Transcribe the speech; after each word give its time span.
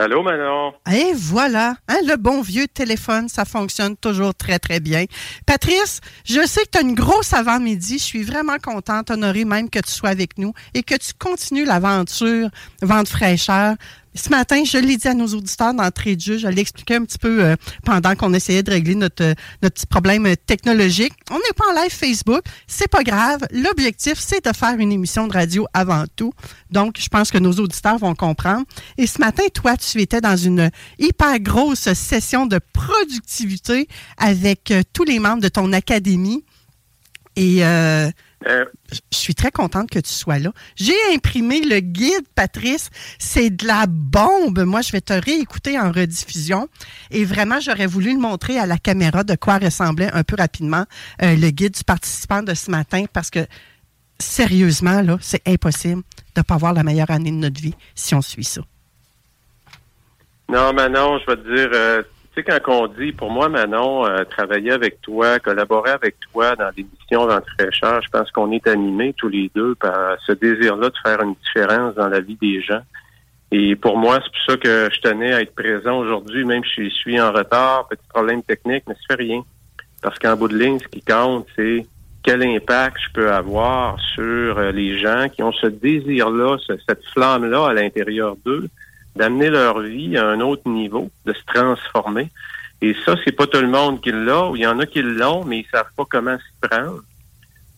Allô, 0.00 0.22
Manon? 0.22 0.72
Et 0.90 1.12
voilà, 1.14 1.76
hein, 1.86 1.98
le 2.06 2.16
bon 2.16 2.40
vieux 2.40 2.66
téléphone, 2.66 3.28
ça 3.28 3.44
fonctionne 3.44 3.98
toujours 3.98 4.34
très, 4.34 4.58
très 4.58 4.80
bien. 4.80 5.04
Patrice, 5.44 6.00
je 6.24 6.40
sais 6.46 6.62
que 6.62 6.70
tu 6.72 6.78
as 6.78 6.80
une 6.80 6.94
grosse 6.94 7.34
avant-midi. 7.34 7.98
Je 7.98 8.04
suis 8.04 8.22
vraiment 8.22 8.56
contente, 8.56 9.10
honorée 9.10 9.44
même 9.44 9.68
que 9.68 9.78
tu 9.78 9.90
sois 9.90 10.08
avec 10.08 10.38
nous 10.38 10.54
et 10.72 10.82
que 10.82 10.94
tu 10.94 11.12
continues 11.18 11.66
l'aventure 11.66 12.48
Vente 12.80 13.08
fraîcheur. 13.08 13.74
Ce 14.14 14.28
matin, 14.28 14.64
je 14.64 14.76
l'ai 14.76 14.96
dit 14.96 15.06
à 15.06 15.14
nos 15.14 15.28
auditeurs 15.28 15.72
d'entrée 15.72 16.16
de 16.16 16.20
jeu, 16.20 16.36
je 16.36 16.48
l'ai 16.48 16.60
expliqué 16.60 16.96
un 16.96 17.04
petit 17.04 17.18
peu 17.18 17.44
euh, 17.44 17.56
pendant 17.84 18.16
qu'on 18.16 18.34
essayait 18.34 18.64
de 18.64 18.70
régler 18.70 18.96
notre, 18.96 19.22
euh, 19.22 19.34
notre 19.62 19.76
petit 19.76 19.86
problème 19.86 20.26
euh, 20.26 20.34
technologique. 20.46 21.12
On 21.30 21.36
n'est 21.36 21.54
pas 21.56 21.66
en 21.70 21.80
live 21.80 21.92
Facebook, 21.92 22.42
c'est 22.66 22.88
pas 22.88 23.04
grave. 23.04 23.46
L'objectif, 23.52 24.14
c'est 24.18 24.44
de 24.44 24.52
faire 24.52 24.76
une 24.78 24.90
émission 24.90 25.28
de 25.28 25.32
radio 25.32 25.64
avant 25.74 26.04
tout. 26.16 26.32
Donc, 26.70 26.96
je 26.98 27.08
pense 27.08 27.30
que 27.30 27.38
nos 27.38 27.52
auditeurs 27.52 27.98
vont 27.98 28.16
comprendre. 28.16 28.64
Et 28.98 29.06
ce 29.06 29.20
matin, 29.20 29.44
toi, 29.54 29.76
tu 29.76 30.00
étais 30.00 30.20
dans 30.20 30.36
une 30.36 30.70
hyper 30.98 31.38
grosse 31.38 31.92
session 31.92 32.46
de 32.46 32.58
productivité 32.72 33.86
avec 34.18 34.72
tous 34.92 35.04
les 35.04 35.20
membres 35.20 35.42
de 35.42 35.48
ton 35.48 35.72
académie. 35.72 36.44
Et 37.36 37.62
Euh, 38.46 38.64
je 38.90 39.00
suis 39.10 39.34
très 39.34 39.50
contente 39.50 39.90
que 39.90 39.98
tu 39.98 40.10
sois 40.10 40.38
là. 40.38 40.52
J'ai 40.74 40.94
imprimé 41.14 41.60
le 41.60 41.80
guide, 41.80 42.26
Patrice. 42.34 42.90
C'est 43.18 43.50
de 43.50 43.66
la 43.66 43.84
bombe. 43.86 44.60
Moi, 44.60 44.80
je 44.80 44.92
vais 44.92 45.00
te 45.02 45.12
réécouter 45.12 45.78
en 45.78 45.92
rediffusion. 45.92 46.68
Et 47.10 47.24
vraiment, 47.24 47.60
j'aurais 47.60 47.86
voulu 47.86 48.14
le 48.14 48.18
montrer 48.18 48.58
à 48.58 48.66
la 48.66 48.78
caméra 48.78 49.24
de 49.24 49.34
quoi 49.34 49.58
ressemblait 49.58 50.10
un 50.12 50.24
peu 50.24 50.36
rapidement 50.38 50.84
euh, 51.22 51.36
le 51.36 51.50
guide 51.50 51.74
du 51.74 51.84
participant 51.84 52.42
de 52.42 52.54
ce 52.54 52.70
matin 52.70 53.04
parce 53.12 53.30
que 53.30 53.46
sérieusement, 54.18 55.02
là, 55.02 55.18
c'est 55.20 55.42
impossible 55.46 56.02
de 56.34 56.40
ne 56.40 56.42
pas 56.42 56.54
avoir 56.54 56.72
la 56.72 56.82
meilleure 56.82 57.10
année 57.10 57.30
de 57.30 57.36
notre 57.36 57.60
vie 57.60 57.74
si 57.94 58.14
on 58.14 58.22
suit 58.22 58.44
ça. 58.44 58.62
non, 60.48 60.72
Manon, 60.72 61.18
je 61.18 61.26
vais 61.26 61.36
te 61.36 61.54
dire, 61.54 61.70
euh, 61.72 62.02
quand 62.46 62.58
on 62.68 62.86
dit, 62.86 63.12
pour 63.12 63.30
moi, 63.30 63.48
Manon, 63.48 64.06
euh, 64.06 64.24
travailler 64.24 64.72
avec 64.72 65.00
toi, 65.00 65.38
collaborer 65.38 65.90
avec 65.90 66.16
toi 66.32 66.54
dans 66.56 66.70
l'émission 66.76 67.26
dans 67.26 67.40
fraîcheur, 67.58 68.00
je 68.02 68.08
pense 68.10 68.30
qu'on 68.30 68.50
est 68.52 68.66
animés 68.66 69.14
tous 69.16 69.28
les 69.28 69.50
deux 69.54 69.74
par 69.74 70.16
ce 70.26 70.32
désir-là 70.32 70.88
de 70.90 70.94
faire 71.04 71.20
une 71.22 71.34
différence 71.44 71.94
dans 71.94 72.08
la 72.08 72.20
vie 72.20 72.38
des 72.40 72.60
gens. 72.62 72.82
Et 73.52 73.74
pour 73.74 73.96
moi, 73.96 74.20
c'est 74.22 74.30
pour 74.30 74.44
ça 74.48 74.56
que 74.56 74.88
je 74.94 75.00
tenais 75.00 75.32
à 75.32 75.42
être 75.42 75.54
présent 75.54 75.98
aujourd'hui, 75.98 76.44
même 76.44 76.62
si 76.74 76.84
je 76.88 76.94
suis 76.94 77.20
en 77.20 77.32
retard, 77.32 77.88
petit 77.88 78.06
problème 78.08 78.42
technique, 78.42 78.84
mais 78.86 78.94
ça 78.94 79.00
fait 79.16 79.22
rien. 79.22 79.42
Parce 80.02 80.18
qu'en 80.18 80.36
bout 80.36 80.48
de 80.48 80.56
ligne, 80.56 80.78
ce 80.78 80.86
qui 80.88 81.02
compte, 81.02 81.46
c'est 81.56 81.84
quel 82.22 82.42
impact 82.42 82.96
je 83.08 83.12
peux 83.14 83.32
avoir 83.32 83.98
sur 84.14 84.58
euh, 84.58 84.70
les 84.72 84.98
gens 84.98 85.28
qui 85.28 85.42
ont 85.42 85.52
ce 85.52 85.66
désir-là, 85.66 86.58
ce- 86.66 86.78
cette 86.88 87.04
flamme-là 87.12 87.68
à 87.68 87.72
l'intérieur 87.74 88.36
d'eux, 88.44 88.68
d'amener 89.16 89.50
leur 89.50 89.80
vie 89.80 90.16
à 90.16 90.26
un 90.26 90.40
autre 90.40 90.68
niveau, 90.68 91.10
de 91.26 91.32
se 91.32 91.44
transformer. 91.46 92.30
Et 92.82 92.94
ça, 93.04 93.14
c'est 93.24 93.32
pas 93.32 93.46
tout 93.46 93.60
le 93.60 93.68
monde 93.68 94.00
qui 94.00 94.10
l'a, 94.10 94.50
il 94.54 94.60
y 94.60 94.66
en 94.66 94.78
a 94.78 94.86
qui 94.86 95.02
l'ont, 95.02 95.44
mais 95.44 95.60
ils 95.60 95.66
savent 95.70 95.92
pas 95.96 96.04
comment 96.08 96.36
s'y 96.38 96.68
prendre. 96.68 97.02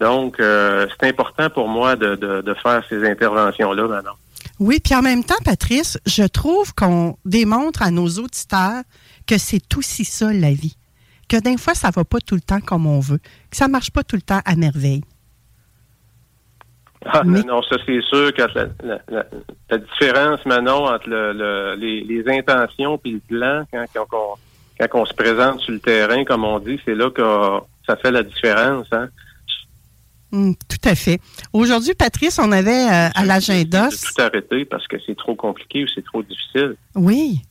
Donc, 0.00 0.38
euh, 0.40 0.86
c'est 0.90 1.08
important 1.08 1.48
pour 1.50 1.68
moi 1.68 1.96
de, 1.96 2.16
de, 2.16 2.40
de 2.40 2.54
faire 2.54 2.84
ces 2.88 3.04
interventions-là 3.08 3.88
maintenant. 3.88 4.16
Oui, 4.58 4.78
puis 4.82 4.94
en 4.94 5.02
même 5.02 5.24
temps, 5.24 5.34
Patrice, 5.44 5.98
je 6.06 6.24
trouve 6.24 6.74
qu'on 6.74 7.16
démontre 7.24 7.82
à 7.82 7.90
nos 7.90 8.08
auditeurs 8.08 8.82
que 9.26 9.38
c'est 9.38 9.76
aussi 9.76 10.04
ça 10.04 10.32
la 10.32 10.52
vie. 10.52 10.76
Que 11.28 11.36
des 11.36 11.56
fois, 11.56 11.74
ça 11.74 11.90
va 11.90 12.04
pas 12.04 12.18
tout 12.20 12.34
le 12.34 12.40
temps 12.40 12.60
comme 12.60 12.86
on 12.86 13.00
veut. 13.00 13.18
Que 13.50 13.56
ça 13.56 13.68
marche 13.68 13.90
pas 13.90 14.04
tout 14.04 14.16
le 14.16 14.22
temps 14.22 14.40
à 14.44 14.54
merveille. 14.54 15.02
Ah, 17.06 17.22
Mais- 17.24 17.42
non, 17.42 17.62
ça 17.62 17.76
c'est 17.84 18.00
sûr 18.02 18.32
que 18.32 18.42
la, 18.42 18.66
la, 18.84 18.98
la- 19.08 19.26
la 19.70 19.78
différence, 19.78 20.44
Manon, 20.46 20.86
entre 20.86 21.08
le, 21.08 21.32
le- 21.32 21.74
les, 21.76 22.02
les 22.04 22.28
intentions 22.38 22.98
puis 22.98 23.12
le 23.12 23.20
plan, 23.20 23.64
quand, 23.72 23.84
quand, 23.94 24.06
on, 24.12 24.34
quand 24.86 25.00
on 25.00 25.04
se 25.06 25.14
présente 25.14 25.60
sur 25.60 25.72
le 25.72 25.80
terrain, 25.80 26.24
comme 26.24 26.44
on 26.44 26.58
dit, 26.58 26.78
c'est 26.84 26.94
là 26.94 27.10
que 27.10 27.22
ça 27.86 27.96
fait 27.96 28.10
la 28.10 28.22
différence. 28.22 28.86
Hein? 28.92 29.08
Hum, 30.32 30.54
tout 30.68 30.88
à 30.88 30.94
fait. 30.94 31.20
Aujourd'hui, 31.52 31.94
Patrice, 31.94 32.38
on 32.38 32.52
avait 32.52 32.70
euh, 32.88 33.08
à 33.14 33.24
l'agenda. 33.24 33.88
Tout 33.90 34.22
arrêter 34.22 34.64
parce 34.64 34.86
que 34.86 34.96
c'est 35.04 35.16
trop 35.16 35.34
compliqué 35.34 35.84
ou 35.84 35.86
c'est 35.94 36.04
trop 36.04 36.22
difficile. 36.22 36.76
Oui. 36.94 37.42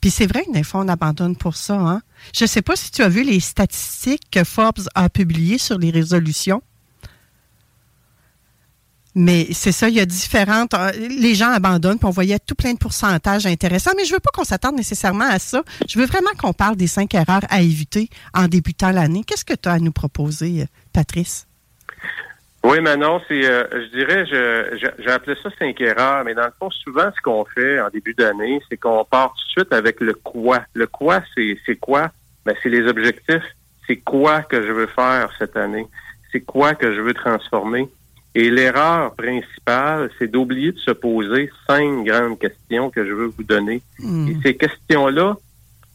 Puis 0.00 0.10
c'est 0.10 0.26
vrai 0.26 0.44
que 0.44 0.52
des 0.52 0.62
fois, 0.62 0.80
on 0.80 0.88
abandonne 0.88 1.36
pour 1.36 1.54
ça. 1.56 1.74
Hein? 1.74 2.00
Je 2.34 2.44
ne 2.44 2.48
sais 2.48 2.62
pas 2.62 2.76
si 2.76 2.90
tu 2.90 3.02
as 3.02 3.08
vu 3.08 3.24
les 3.24 3.40
statistiques 3.40 4.22
que 4.30 4.44
Forbes 4.44 4.80
a 4.94 5.08
publiées 5.10 5.58
sur 5.58 5.78
les 5.78 5.90
résolutions. 5.90 6.62
Mais 9.16 9.46
c'est 9.52 9.70
ça, 9.72 9.88
il 9.88 9.94
y 9.94 10.00
a 10.00 10.06
différentes. 10.06 10.74
euh, 10.74 10.90
Les 11.20 11.34
gens 11.36 11.50
abandonnent, 11.50 11.98
puis 11.98 12.06
on 12.06 12.10
voyait 12.10 12.38
tout 12.40 12.56
plein 12.56 12.72
de 12.72 12.78
pourcentages 12.78 13.46
intéressants. 13.46 13.92
Mais 13.96 14.04
je 14.04 14.12
veux 14.12 14.18
pas 14.20 14.30
qu'on 14.34 14.44
s'attarde 14.44 14.74
nécessairement 14.74 15.28
à 15.28 15.38
ça. 15.38 15.62
Je 15.88 15.98
veux 15.98 16.06
vraiment 16.06 16.30
qu'on 16.36 16.52
parle 16.52 16.74
des 16.76 16.88
cinq 16.88 17.14
erreurs 17.14 17.42
à 17.48 17.60
éviter 17.60 18.08
en 18.34 18.48
débutant 18.48 18.90
l'année. 18.90 19.22
Qu'est-ce 19.24 19.44
que 19.44 19.54
tu 19.54 19.68
as 19.68 19.72
à 19.72 19.78
nous 19.78 19.92
proposer, 19.92 20.62
euh, 20.62 20.66
Patrice? 20.92 21.46
Oui, 22.64 22.80
Manon, 22.80 23.20
c'est, 23.28 23.44
euh, 23.44 23.64
je 23.72 23.96
dirais, 23.98 24.24
je- 24.26 24.88
j'ai 24.98 25.10
appelé 25.10 25.36
ça 25.42 25.50
cinq 25.58 25.78
erreurs, 25.82 26.24
mais 26.24 26.34
dans 26.34 26.46
le 26.46 26.52
fond, 26.58 26.70
souvent, 26.70 27.10
ce 27.14 27.20
qu'on 27.20 27.44
fait 27.44 27.78
en 27.78 27.90
début 27.90 28.14
d'année, 28.14 28.58
c'est 28.70 28.78
qu'on 28.78 29.04
part 29.04 29.34
tout 29.34 29.44
de 29.44 29.62
suite 29.62 29.72
avec 29.72 30.00
le 30.00 30.14
quoi. 30.14 30.62
Le 30.72 30.86
quoi, 30.86 31.22
c'est, 31.36 31.58
c'est 31.66 31.76
quoi? 31.76 32.10
Ben, 32.46 32.54
c'est 32.62 32.70
les 32.70 32.86
objectifs. 32.88 33.44
C'est 33.86 33.98
quoi 33.98 34.40
que 34.42 34.62
je 34.66 34.72
veux 34.72 34.86
faire 34.86 35.28
cette 35.38 35.56
année? 35.58 35.86
C'est 36.32 36.40
quoi 36.40 36.74
que 36.74 36.92
je 36.94 37.00
veux 37.02 37.12
transformer? 37.14 37.86
Et 38.34 38.50
l'erreur 38.50 39.14
principale, 39.14 40.10
c'est 40.18 40.26
d'oublier 40.26 40.72
de 40.72 40.78
se 40.78 40.90
poser 40.90 41.50
cinq 41.68 42.04
grandes 42.04 42.38
questions 42.38 42.90
que 42.90 43.04
je 43.04 43.12
veux 43.12 43.32
vous 43.36 43.44
donner. 43.44 43.80
Hmm. 44.00 44.28
Et 44.28 44.36
ces 44.42 44.56
questions-là 44.56 45.36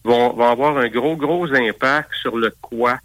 vont, 0.03 0.33
vont 0.33 0.49
avoir 0.49 0.77
un 0.77 0.87
gros, 0.87 1.17
gros 1.17 1.53
impact 1.53 2.09
sur 2.21 2.37
le 2.37 2.53
quoi. 2.61 2.97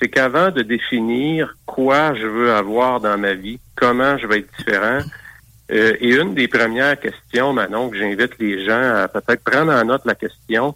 C'est 0.00 0.08
qu'avant 0.08 0.50
de 0.50 0.62
définir 0.62 1.56
quoi 1.66 2.14
je 2.14 2.26
veux 2.26 2.52
avoir 2.52 3.00
dans 3.00 3.18
ma 3.18 3.34
vie, 3.34 3.58
comment 3.74 4.16
je 4.16 4.26
vais 4.26 4.38
être 4.38 4.56
différent, 4.56 5.00
euh, 5.70 5.96
et 6.00 6.14
une 6.14 6.34
des 6.34 6.48
premières 6.48 6.98
questions, 6.98 7.52
Manon, 7.52 7.90
que 7.90 7.98
j'invite 7.98 8.38
les 8.38 8.64
gens 8.64 8.94
à 8.94 9.08
peut-être 9.08 9.44
prendre 9.44 9.72
en 9.72 9.84
note 9.84 10.06
la 10.06 10.14
question 10.14 10.74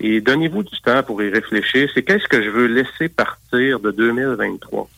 et 0.00 0.20
donnez-vous 0.20 0.64
du 0.64 0.80
temps 0.80 1.02
pour 1.02 1.22
y 1.22 1.30
réfléchir, 1.30 1.88
c'est 1.94 2.02
qu'est-ce 2.02 2.28
que 2.28 2.42
je 2.42 2.50
veux 2.50 2.66
laisser 2.66 3.08
partir 3.08 3.80
de 3.80 3.90
2023? 3.90 4.88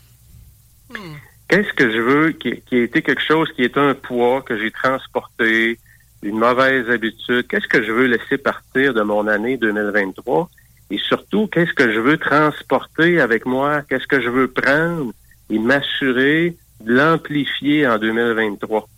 Qu'est-ce 1.48 1.72
que 1.74 1.90
je 1.90 1.98
veux 1.98 2.30
qui, 2.32 2.60
qui 2.62 2.76
a 2.76 2.82
été 2.82 3.02
quelque 3.02 3.22
chose 3.22 3.48
qui 3.54 3.62
est 3.62 3.78
un 3.78 3.94
poids 3.94 4.42
que 4.42 4.58
j'ai 4.58 4.70
transporté, 4.70 5.78
une 6.22 6.38
mauvaise 6.38 6.90
habitude? 6.90 7.46
Qu'est-ce 7.46 7.68
que 7.68 7.84
je 7.84 7.92
veux 7.92 8.06
laisser 8.06 8.38
partir 8.38 8.94
de 8.94 9.02
mon 9.02 9.26
année 9.28 9.56
2023? 9.56 10.48
Et 10.90 10.98
surtout, 10.98 11.46
qu'est-ce 11.48 11.72
que 11.72 11.92
je 11.92 12.00
veux 12.00 12.16
transporter 12.16 13.20
avec 13.20 13.46
moi? 13.46 13.82
Qu'est-ce 13.82 14.06
que 14.06 14.20
je 14.20 14.28
veux 14.28 14.48
prendre 14.48 15.12
et 15.50 15.58
m'assurer 15.58 16.56
de 16.80 16.92
l'amplifier 16.94 17.86
en 17.86 17.98
2023? 17.98 18.88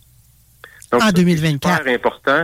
Donc, 0.91 1.01
En 1.01 1.05
ça, 1.05 1.11
2024. 1.11 1.61
C'est 1.61 1.77
super 1.77 1.95
important. 1.95 2.43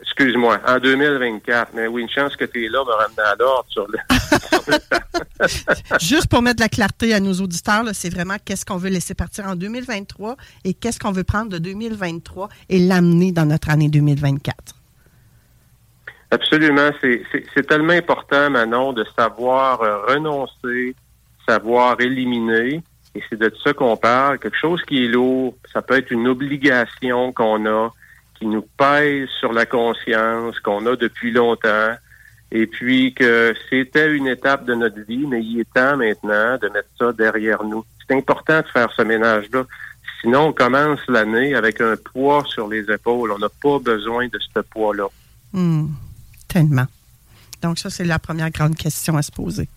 Excuse-moi, 0.00 0.60
en 0.66 0.78
2024. 0.78 1.72
Mais 1.74 1.86
oui, 1.86 2.02
une 2.02 2.10
chance 2.10 2.36
que 2.36 2.44
tu 2.44 2.64
es 2.64 2.68
là, 2.68 2.84
me 2.84 2.92
ramener 2.92 3.22
à 3.22 3.34
l'ordre 3.36 3.66
sur, 3.70 3.86
le, 3.88 3.98
Juste 6.00 6.28
pour 6.28 6.42
mettre 6.42 6.56
de 6.56 6.62
la 6.62 6.68
clarté 6.68 7.14
à 7.14 7.20
nos 7.20 7.34
auditeurs, 7.34 7.84
c'est 7.92 8.10
vraiment 8.10 8.36
qu'est-ce 8.44 8.64
qu'on 8.64 8.76
veut 8.76 8.90
laisser 8.90 9.14
partir 9.14 9.46
en 9.46 9.56
2023 9.56 10.36
et 10.64 10.74
qu'est-ce 10.74 10.98
qu'on 10.98 11.12
veut 11.12 11.24
prendre 11.24 11.50
de 11.50 11.58
2023 11.58 12.48
et 12.68 12.78
l'amener 12.78 13.32
dans 13.32 13.46
notre 13.46 13.70
année 13.70 13.88
2024. 13.88 14.74
Absolument. 16.30 16.90
C'est 17.00 17.66
tellement 17.66 17.92
important, 17.92 18.50
Manon, 18.50 18.92
de 18.92 19.04
savoir 19.16 19.80
euh, 19.82 20.02
renoncer, 20.06 20.94
savoir 21.48 22.00
éliminer. 22.00 22.82
Et 23.14 23.22
c'est 23.30 23.38
de 23.38 23.50
ça 23.64 23.72
qu'on 23.72 23.96
parle. 23.96 24.38
Quelque 24.38 24.58
chose 24.58 24.82
qui 24.82 25.04
est 25.04 25.08
lourd, 25.08 25.54
ça 25.72 25.82
peut 25.82 25.96
être 25.96 26.10
une 26.10 26.26
obligation 26.28 27.32
qu'on 27.32 27.64
a, 27.66 27.90
qui 28.38 28.46
nous 28.46 28.66
pèse 28.76 29.28
sur 29.40 29.52
la 29.52 29.66
conscience, 29.66 30.58
qu'on 30.60 30.84
a 30.86 30.96
depuis 30.96 31.30
longtemps. 31.30 31.94
Et 32.56 32.66
puis 32.66 33.12
que 33.12 33.54
c'était 33.68 34.10
une 34.16 34.28
étape 34.28 34.64
de 34.64 34.74
notre 34.74 34.98
vie, 35.02 35.26
mais 35.26 35.42
il 35.42 35.60
est 35.60 35.74
temps 35.74 35.98
maintenant 35.98 36.56
de 36.56 36.68
mettre 36.70 36.88
ça 36.98 37.12
derrière 37.12 37.62
nous. 37.62 37.84
C'est 38.08 38.16
important 38.16 38.62
de 38.62 38.66
faire 38.68 38.90
ce 38.96 39.02
ménage-là. 39.02 39.64
Sinon, 40.22 40.46
on 40.46 40.52
commence 40.54 41.00
l'année 41.06 41.54
avec 41.54 41.82
un 41.82 41.96
poids 41.96 42.44
sur 42.46 42.66
les 42.66 42.90
épaules. 42.90 43.30
On 43.30 43.38
n'a 43.38 43.50
pas 43.62 43.78
besoin 43.78 44.28
de 44.28 44.38
ce 44.38 44.60
poids-là. 44.60 45.06
Hmm. 45.52 45.88
tellement. 46.48 46.86
Donc, 47.60 47.78
ça, 47.78 47.90
c'est 47.90 48.04
la 48.04 48.18
première 48.18 48.50
grande 48.50 48.74
question 48.74 49.18
à 49.18 49.22
se 49.22 49.32
poser. 49.32 49.68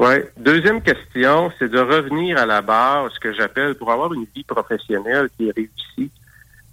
Oui. 0.00 0.14
Deuxième 0.36 0.82
question, 0.82 1.52
c'est 1.56 1.70
de 1.70 1.78
revenir 1.78 2.36
à 2.36 2.46
la 2.46 2.62
base, 2.62 3.12
ce 3.14 3.20
que 3.20 3.32
j'appelle 3.32 3.76
pour 3.76 3.92
avoir 3.92 4.12
une 4.12 4.26
vie 4.34 4.42
professionnelle 4.42 5.28
qui 5.36 5.50
est 5.50 5.52
réussie. 5.52 6.10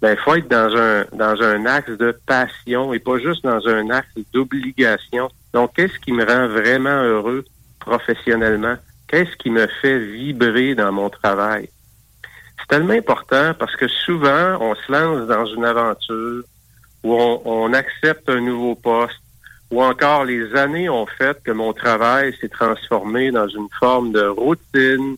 Ben, 0.02 0.16
faut 0.16 0.34
être 0.34 0.48
dans 0.48 0.76
un 0.76 1.04
dans 1.12 1.40
un 1.40 1.64
axe 1.64 1.90
de 1.90 2.10
passion 2.26 2.92
et 2.92 2.98
pas 2.98 3.18
juste 3.18 3.44
dans 3.44 3.66
un 3.68 3.88
axe 3.90 4.08
d'obligation. 4.34 5.30
Donc, 5.54 5.74
qu'est-ce 5.76 5.98
qui 6.00 6.10
me 6.12 6.24
rend 6.24 6.48
vraiment 6.48 7.02
heureux 7.02 7.44
professionnellement? 7.78 8.74
Qu'est-ce 9.06 9.36
qui 9.36 9.48
me 9.48 9.68
fait 9.80 10.00
vibrer 10.00 10.74
dans 10.74 10.90
mon 10.90 11.08
travail? 11.08 11.68
C'est 12.58 12.66
tellement 12.66 12.94
important 12.94 13.54
parce 13.56 13.76
que 13.76 13.86
souvent, 13.86 14.58
on 14.60 14.74
se 14.74 14.90
lance 14.90 15.28
dans 15.28 15.46
une 15.46 15.64
aventure 15.64 16.42
où 17.04 17.14
on, 17.14 17.40
on 17.44 17.72
accepte 17.72 18.28
un 18.28 18.40
nouveau 18.40 18.74
poste, 18.74 19.20
ou 19.70 19.82
encore 19.82 20.24
les 20.24 20.54
années 20.56 20.88
ont 20.88 21.06
fait 21.06 21.40
que 21.44 21.52
mon 21.52 21.72
travail 21.72 22.34
s'est 22.40 22.48
transformé 22.48 23.30
dans 23.30 23.48
une 23.48 23.68
forme 23.78 24.12
de 24.12 24.26
routine 24.26 25.16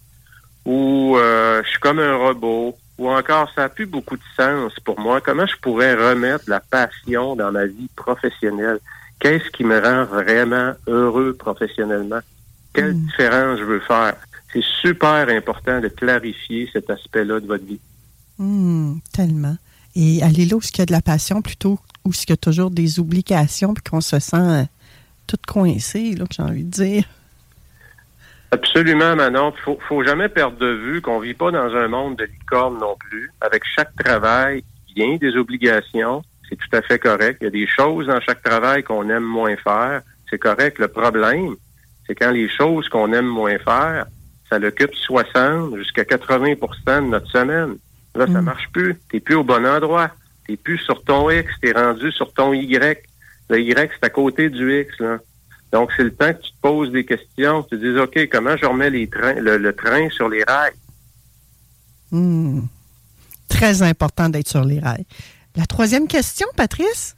où 0.64 1.16
euh, 1.16 1.62
je 1.64 1.70
suis 1.70 1.80
comme 1.80 1.98
un 1.98 2.16
robot, 2.16 2.76
ou 2.98 3.10
encore 3.10 3.50
ça 3.54 3.62
n'a 3.62 3.68
plus 3.68 3.86
beaucoup 3.86 4.16
de 4.16 4.22
sens 4.36 4.72
pour 4.84 4.98
moi. 5.00 5.20
Comment 5.20 5.46
je 5.46 5.56
pourrais 5.56 5.94
remettre 5.94 6.44
la 6.48 6.60
passion 6.60 7.34
dans 7.36 7.50
ma 7.50 7.66
vie 7.66 7.88
professionnelle? 7.96 8.78
Qu'est-ce 9.18 9.50
qui 9.50 9.64
me 9.64 9.80
rend 9.80 10.04
vraiment 10.04 10.74
heureux 10.86 11.34
professionnellement? 11.34 12.20
Quelle 12.72 12.94
hmm. 12.94 13.06
différence 13.06 13.58
je 13.58 13.64
veux 13.64 13.80
faire? 13.80 14.14
C'est 14.52 14.64
super 14.80 15.28
important 15.28 15.80
de 15.80 15.88
clarifier 15.88 16.68
cet 16.72 16.90
aspect-là 16.90 17.40
de 17.40 17.46
votre 17.46 17.64
vie. 17.64 17.80
Hmm, 18.38 18.98
tellement. 19.12 19.56
Et 19.96 20.22
aller 20.22 20.44
là 20.44 20.56
où 20.56 20.60
il 20.60 20.78
y 20.78 20.82
a 20.82 20.86
de 20.86 20.92
la 20.92 21.02
passion 21.02 21.42
plutôt 21.42 21.78
où 22.04 22.10
il 22.10 22.30
y 22.30 22.32
a 22.32 22.36
toujours 22.36 22.70
des 22.70 23.00
obligations 23.00 23.74
puis 23.74 23.82
qu'on 23.82 24.00
se 24.00 24.18
sent 24.18 24.36
euh, 24.36 24.64
tout 25.26 25.38
coincé, 25.46 26.14
là, 26.14 26.26
que 26.26 26.34
j'ai 26.34 26.42
envie 26.42 26.64
de 26.64 26.70
dire. 26.70 27.04
Absolument, 28.54 29.16
Manon. 29.16 29.52
Il 29.56 29.62
faut, 29.62 29.78
faut 29.88 30.04
jamais 30.04 30.28
perdre 30.28 30.56
de 30.58 30.68
vue 30.68 31.02
qu'on 31.02 31.18
vit 31.18 31.34
pas 31.34 31.50
dans 31.50 31.74
un 31.74 31.88
monde 31.88 32.14
de 32.14 32.24
licorne 32.24 32.78
non 32.78 32.94
plus. 33.00 33.28
Avec 33.40 33.64
chaque 33.64 33.92
travail, 33.96 34.62
il 34.94 35.02
y 35.02 35.12
a 35.12 35.18
des 35.18 35.36
obligations. 35.36 36.22
C'est 36.48 36.54
tout 36.54 36.76
à 36.76 36.80
fait 36.80 37.00
correct. 37.00 37.38
Il 37.40 37.44
y 37.44 37.46
a 37.48 37.50
des 37.50 37.66
choses 37.66 38.06
dans 38.06 38.20
chaque 38.20 38.44
travail 38.44 38.84
qu'on 38.84 39.10
aime 39.10 39.24
moins 39.24 39.56
faire. 39.56 40.02
C'est 40.30 40.38
correct. 40.38 40.78
Le 40.78 40.86
problème, 40.86 41.56
c'est 42.06 42.14
quand 42.14 42.30
les 42.30 42.48
choses 42.48 42.88
qu'on 42.88 43.12
aime 43.12 43.26
moins 43.26 43.58
faire, 43.58 44.06
ça 44.48 44.60
l'occupe 44.60 44.94
60 44.94 45.76
jusqu'à 45.76 46.04
80% 46.04 47.06
de 47.06 47.10
notre 47.10 47.30
semaine. 47.32 47.74
Là, 48.14 48.26
ça 48.28 48.40
mm. 48.40 48.44
marche 48.44 48.68
plus. 48.72 48.94
T'es 49.10 49.18
plus 49.18 49.34
au 49.34 49.42
bon 49.42 49.66
endroit. 49.66 50.10
T'es 50.46 50.56
plus 50.56 50.78
sur 50.78 51.02
ton 51.02 51.28
X, 51.28 51.50
t'es 51.60 51.72
rendu 51.72 52.12
sur 52.12 52.32
ton 52.32 52.52
Y. 52.52 53.02
Le 53.50 53.60
Y, 53.60 53.90
c'est 53.94 54.04
à 54.04 54.10
côté 54.10 54.48
du 54.48 54.80
X, 54.80 54.96
là. 55.00 55.18
Donc, 55.74 55.90
c'est 55.96 56.04
le 56.04 56.14
temps 56.14 56.32
que 56.32 56.40
tu 56.40 56.52
te 56.52 56.60
poses 56.62 56.92
des 56.92 57.04
questions. 57.04 57.64
Tu 57.64 57.70
te 57.70 57.84
dis, 57.84 57.98
OK, 57.98 58.28
comment 58.30 58.56
je 58.56 58.64
remets 58.64 58.90
les 58.90 59.08
trains, 59.08 59.34
le, 59.34 59.72
train 59.72 60.08
sur 60.08 60.28
les 60.28 60.44
rails? 60.44 60.72
Hmm. 62.12 62.60
Très 63.48 63.82
important 63.82 64.28
d'être 64.28 64.46
sur 64.46 64.64
les 64.64 64.78
rails. 64.78 65.04
La 65.56 65.66
troisième 65.66 66.06
question, 66.06 66.46
Patrice? 66.56 67.16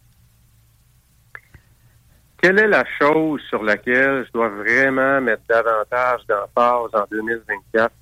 Quelle 2.41 2.58
est 2.58 2.67
la 2.67 2.87
chose 2.99 3.43
sur 3.50 3.62
laquelle 3.62 4.25
je 4.26 4.32
dois 4.32 4.49
vraiment 4.49 5.20
mettre 5.20 5.43
davantage 5.47 6.23
d'emphase 6.26 6.94
en 6.94 7.05
2024? 7.11 7.93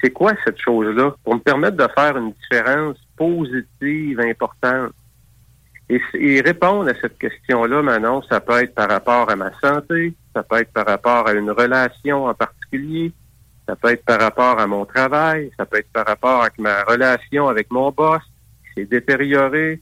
C'est 0.00 0.12
quoi 0.12 0.32
cette 0.46 0.58
chose-là? 0.58 1.14
Pour 1.22 1.34
me 1.34 1.40
permettre 1.40 1.76
de 1.76 1.88
faire 1.94 2.16
une 2.16 2.32
différence 2.32 2.96
positive, 3.18 4.18
importante. 4.20 4.92
Et, 5.90 6.40
répondre 6.40 6.88
à 6.88 6.94
cette 7.00 7.18
question-là, 7.18 7.82
Manon, 7.82 8.22
ça 8.22 8.40
peut 8.40 8.62
être 8.62 8.74
par 8.74 8.88
rapport 8.88 9.30
à 9.30 9.36
ma 9.36 9.52
santé, 9.60 10.14
ça 10.34 10.42
peut 10.42 10.56
être 10.56 10.72
par 10.72 10.86
rapport 10.86 11.28
à 11.28 11.32
une 11.32 11.50
relation 11.50 12.24
en 12.24 12.34
particulier, 12.34 13.12
ça 13.68 13.76
peut 13.76 13.90
être 13.90 14.04
par 14.04 14.20
rapport 14.20 14.58
à 14.58 14.66
mon 14.66 14.86
travail, 14.86 15.50
ça 15.58 15.66
peut 15.66 15.78
être 15.78 15.92
par 15.92 16.06
rapport 16.06 16.42
à 16.42 16.48
ma 16.58 16.82
relation 16.84 17.48
avec 17.48 17.70
mon 17.70 17.90
boss 17.90 18.22
qui 18.64 18.80
s'est 18.80 18.86
détériorée. 18.86 19.80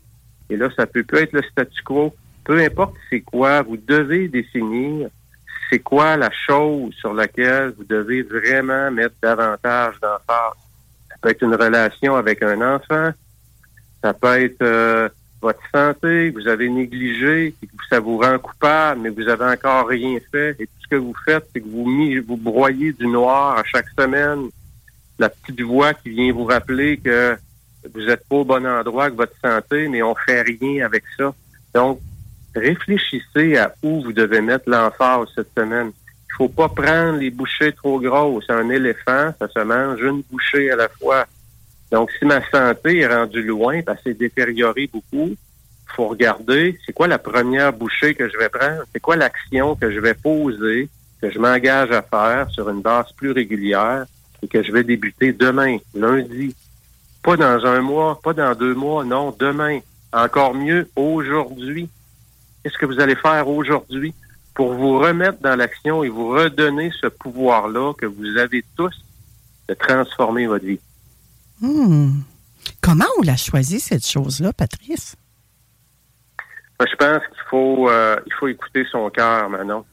Et 0.50 0.56
là, 0.56 0.68
ça 0.76 0.86
peut 0.86 1.04
plus 1.04 1.20
être 1.20 1.32
le 1.32 1.42
statu 1.42 1.82
quo. 1.84 2.14
Peu 2.44 2.58
importe 2.58 2.94
c'est 3.08 3.20
quoi, 3.20 3.62
vous 3.62 3.76
devez 3.76 4.28
définir 4.28 5.08
c'est 5.72 5.78
quoi 5.78 6.18
la 6.18 6.30
chose 6.30 6.92
sur 6.96 7.14
laquelle 7.14 7.72
vous 7.78 7.84
devez 7.84 8.22
vraiment 8.22 8.90
mettre 8.90 9.14
davantage 9.22 9.94
d'emphase. 10.00 10.58
Ça 11.08 11.16
peut 11.22 11.30
être 11.30 11.42
une 11.42 11.54
relation 11.54 12.14
avec 12.14 12.42
un 12.42 12.60
enfant, 12.74 13.10
ça 14.02 14.12
peut 14.12 14.42
être 14.42 14.60
euh, 14.60 15.08
votre 15.42 15.60
santé 15.74 16.30
vous 16.30 16.46
avez 16.46 16.68
négligé, 16.68 17.54
ça 17.90 17.98
vous 17.98 18.18
rend 18.18 18.38
coupable, 18.38 19.00
mais 19.02 19.10
vous 19.10 19.28
avez 19.28 19.44
encore 19.44 19.88
rien 19.88 20.18
fait. 20.30 20.56
Et 20.60 20.66
tout 20.66 20.82
ce 20.84 20.88
que 20.88 20.96
vous 20.96 21.14
faites, 21.24 21.46
c'est 21.52 21.60
que 21.60 21.66
vous 21.66 22.36
broyez 22.36 22.92
du 22.92 23.08
noir 23.08 23.58
à 23.58 23.64
chaque 23.64 23.88
semaine. 23.98 24.48
La 25.18 25.28
petite 25.28 25.60
voix 25.60 25.94
qui 25.94 26.10
vient 26.10 26.32
vous 26.32 26.44
rappeler 26.44 26.96
que 26.96 27.36
vous 27.92 28.08
êtes 28.08 28.26
pas 28.28 28.36
au 28.36 28.44
bon 28.44 28.64
endroit 28.64 29.04
avec 29.04 29.16
votre 29.16 29.34
santé, 29.44 29.88
mais 29.88 30.02
on 30.02 30.14
fait 30.14 30.42
rien 30.42 30.86
avec 30.86 31.02
ça. 31.18 31.34
Donc, 31.74 32.00
réfléchissez 32.54 33.56
à 33.56 33.74
où 33.82 34.00
vous 34.02 34.12
devez 34.12 34.40
mettre 34.40 34.70
l'emphase 34.70 35.26
cette 35.34 35.52
semaine. 35.56 35.90
Il 36.28 36.34
faut 36.36 36.48
pas 36.48 36.68
prendre 36.68 37.18
les 37.18 37.30
bouchées 37.30 37.72
trop 37.72 38.00
grosses. 38.00 38.48
Un 38.48 38.70
éléphant, 38.70 39.34
ça 39.38 39.48
se 39.48 39.60
mange 39.60 40.00
une 40.00 40.22
bouchée 40.30 40.70
à 40.70 40.76
la 40.76 40.88
fois. 40.88 41.26
Donc, 41.92 42.10
si 42.18 42.24
ma 42.24 42.40
santé 42.48 43.00
est 43.00 43.06
rendue 43.06 43.42
loin, 43.42 43.82
parce 43.82 44.00
qu'elle 44.02 44.14
s'est 44.14 44.18
détériorée 44.18 44.88
beaucoup, 44.90 45.36
faut 45.94 46.08
regarder 46.08 46.78
c'est 46.86 46.94
quoi 46.94 47.06
la 47.06 47.18
première 47.18 47.74
bouchée 47.74 48.14
que 48.14 48.30
je 48.30 48.38
vais 48.38 48.48
prendre, 48.48 48.84
c'est 48.92 49.00
quoi 49.00 49.14
l'action 49.14 49.76
que 49.76 49.90
je 49.90 50.00
vais 50.00 50.14
poser, 50.14 50.88
que 51.20 51.30
je 51.30 51.38
m'engage 51.38 51.90
à 51.90 52.00
faire 52.00 52.48
sur 52.50 52.70
une 52.70 52.80
base 52.80 53.12
plus 53.12 53.30
régulière 53.30 54.06
et 54.42 54.48
que 54.48 54.62
je 54.62 54.72
vais 54.72 54.84
débuter 54.84 55.34
demain, 55.34 55.76
lundi? 55.94 56.56
Pas 57.22 57.36
dans 57.36 57.66
un 57.66 57.82
mois, 57.82 58.18
pas 58.24 58.32
dans 58.32 58.54
deux 58.54 58.74
mois, 58.74 59.04
non, 59.04 59.36
demain. 59.38 59.80
Encore 60.14 60.54
mieux, 60.54 60.88
aujourd'hui. 60.96 61.90
Qu'est-ce 62.62 62.78
que 62.78 62.86
vous 62.86 63.00
allez 63.00 63.16
faire 63.16 63.46
aujourd'hui 63.46 64.14
pour 64.54 64.72
vous 64.72 64.98
remettre 64.98 65.40
dans 65.42 65.56
l'action 65.56 66.02
et 66.02 66.08
vous 66.08 66.30
redonner 66.30 66.90
ce 67.00 67.08
pouvoir-là 67.08 67.92
que 67.98 68.06
vous 68.06 68.38
avez 68.38 68.64
tous 68.76 69.04
de 69.68 69.74
transformer 69.74 70.46
votre 70.46 70.64
vie? 70.64 70.80
Hmm. 71.62 72.22
Comment 72.80 73.06
on 73.18 73.22
l'a 73.22 73.36
choisi, 73.36 73.78
cette 73.78 74.04
chose-là, 74.04 74.52
Patrice? 74.52 75.16
Ben, 76.78 76.86
je 76.90 76.96
pense 76.96 77.22
qu'il 77.28 77.42
faut, 77.48 77.88
euh, 77.88 78.16
il 78.26 78.32
faut 78.32 78.48
écouter 78.48 78.84
son 78.90 79.08
cœur, 79.10 79.48
Manon. 79.48 79.84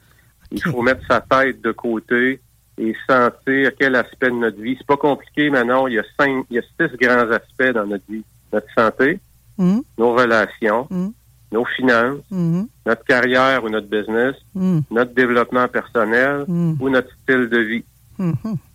Il 0.51 0.63
faut 0.63 0.81
mettre 0.81 1.05
sa 1.07 1.21
tête 1.21 1.61
de 1.61 1.71
côté 1.71 2.41
et 2.79 2.95
sentir 3.07 3.71
quel 3.79 3.95
aspect 3.95 4.31
de 4.31 4.35
notre 4.35 4.59
vie. 4.59 4.75
C'est 4.79 4.87
pas 4.87 4.97
compliqué, 4.97 5.51
Manon. 5.51 5.87
Il 5.87 5.93
y 5.93 5.99
a 5.99 6.03
cinq, 6.19 6.45
il 6.49 6.55
y 6.55 6.59
a 6.59 6.63
six 6.63 6.97
grands 6.97 7.29
aspects 7.29 7.71
dans 7.75 7.85
notre 7.85 8.05
vie. 8.09 8.23
Notre 8.51 8.67
santé, 8.75 9.19
hmm. 9.59 9.81
nos 9.99 10.15
relations, 10.15 10.87
hmm. 10.89 11.09
nos 11.51 11.65
finances, 11.65 12.23
notre 12.31 13.03
carrière 13.03 13.63
ou 13.63 13.69
notre 13.69 13.87
business, 13.87 14.35
notre 14.55 15.13
développement 15.13 15.67
personnel 15.67 16.45
ou 16.47 16.89
notre 16.89 17.11
style 17.21 17.47
de 17.47 17.59
vie. 17.59 17.85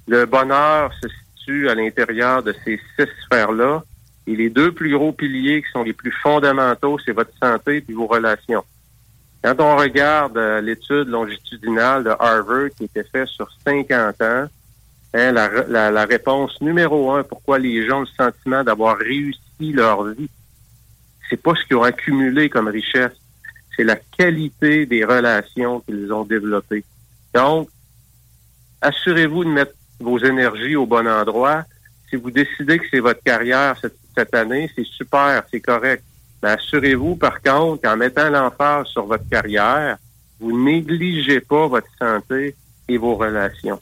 Le 0.07 0.27
bonheur 0.27 0.93
se 1.03 1.09
à 1.49 1.75
l'intérieur 1.75 2.43
de 2.43 2.55
ces 2.65 2.81
six 2.97 3.09
sphères-là. 3.25 3.83
Et 4.27 4.35
les 4.35 4.49
deux 4.49 4.73
plus 4.73 4.91
gros 4.97 5.13
piliers 5.13 5.63
qui 5.63 5.71
sont 5.71 5.83
les 5.83 5.93
plus 5.93 6.13
fondamentaux, 6.23 6.99
c'est 7.05 7.13
votre 7.13 7.37
santé 7.39 7.85
et 7.87 7.93
vos 7.93 8.07
relations. 8.07 8.65
Quand 9.43 9.61
on 9.61 9.77
regarde 9.77 10.39
euh, 10.39 10.63
l'étude 10.63 11.09
longitudinale 11.09 12.05
de 12.05 12.11
Harvard 12.19 12.71
qui 12.77 12.85
était 12.85 13.05
faite 13.05 13.29
sur 13.29 13.47
50 13.67 14.23
ans, 14.23 14.47
hein, 15.13 15.33
la, 15.33 15.91
la, 15.91 16.05
réponse 16.07 16.59
numéro 16.63 17.13
un, 17.13 17.23
pourquoi 17.23 17.59
les 17.59 17.87
gens 17.87 17.99
ont 17.99 18.01
le 18.01 18.07
sentiment 18.07 18.65
d'avoir 18.65 18.97
réussi 18.97 19.39
leur 19.61 20.05
vie, 20.05 20.31
c'est 21.29 21.37
pas 21.37 21.55
ce 21.55 21.67
qu'ils 21.67 21.77
ont 21.77 21.83
accumulé 21.83 22.49
comme 22.49 22.69
richesse, 22.69 23.13
c'est 23.77 23.85
la 23.85 23.97
qualité 23.97 24.87
des 24.87 25.05
relations 25.05 25.81
qu'ils 25.81 26.11
ont 26.11 26.25
développées. 26.25 26.85
Donc, 27.35 27.69
assurez-vous 28.81 29.45
de 29.45 29.51
mettre 29.51 29.75
vos 30.01 30.19
énergies 30.19 30.77
au 30.77 30.87
bon 30.87 31.07
endroit. 31.07 31.65
Si 32.11 32.17
vous 32.17 32.31
décidez 32.31 32.79
que 32.79 32.85
c'est 32.91 33.01
votre 33.01 33.23
carrière 33.23 33.77
cette, 33.81 33.97
cette 34.17 34.35
année, 34.35 34.71
c'est 34.75 34.87
super, 34.87 35.43
c'est 35.51 35.61
correct. 35.61 36.03
Mais 36.43 36.51
assurez-vous, 36.51 37.17
par 37.17 37.41
contre, 37.43 37.83
qu'en 37.83 37.97
mettant 37.97 38.29
l'emphase 38.31 38.87
sur 38.89 39.07
votre 39.07 39.29
carrière, 39.29 39.97
vous 40.41 40.57
négligez 40.65 41.41
pas 41.41 41.67
votre 41.69 41.89
santé 41.99 42.55
et 42.89 42.99
vos 42.99 43.15
relations. 43.17 43.81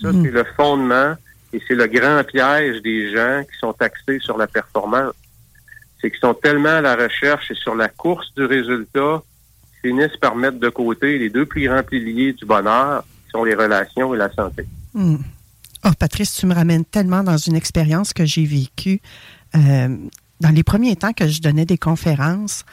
Ça, 0.00 0.12
Mm. 0.12 0.22
c'est 0.24 0.30
le 0.30 0.44
fondement 0.56 1.14
et 1.52 1.62
c'est 1.66 1.74
le 1.74 1.86
grand 1.86 2.22
piège 2.24 2.82
des 2.82 3.12
gens 3.14 3.42
qui 3.50 3.56
sont 3.58 3.74
axés 3.80 4.18
sur 4.20 4.36
la 4.36 4.46
performance. 4.46 5.14
C'est 6.00 6.10
qu'ils 6.10 6.20
sont 6.20 6.34
tellement 6.34 6.68
à 6.68 6.80
la 6.80 6.96
recherche 6.96 7.50
et 7.50 7.54
sur 7.54 7.74
la 7.74 7.88
course 7.88 8.32
du 8.34 8.44
résultat 8.44 9.22
qu'ils 9.80 9.90
finissent 9.90 10.16
par 10.18 10.34
mettre 10.34 10.58
de 10.58 10.68
côté 10.68 11.18
les 11.18 11.30
deux 11.30 11.46
plus 11.46 11.66
grands 11.68 11.82
piliers 11.82 12.32
du 12.32 12.44
bonheur, 12.44 13.04
qui 13.24 13.30
sont 13.30 13.44
les 13.44 13.54
relations 13.54 14.12
et 14.14 14.18
la 14.18 14.30
santé. 14.32 14.66
Hmm. 14.92 15.16
Oh, 15.84 15.90
Patrice, 15.98 16.34
tu 16.34 16.46
me 16.46 16.54
ramènes 16.54 16.84
tellement 16.84 17.22
dans 17.24 17.36
une 17.36 17.56
expérience 17.56 18.12
que 18.12 18.24
j'ai 18.24 18.44
vécue. 18.44 19.00
euh, 19.56 19.96
dans 20.40 20.50
les 20.50 20.62
premiers 20.62 20.96
temps 20.96 21.12
que 21.12 21.28
je 21.28 21.40
donnais 21.40 21.66
des 21.66 21.78
conférences, 21.78 22.64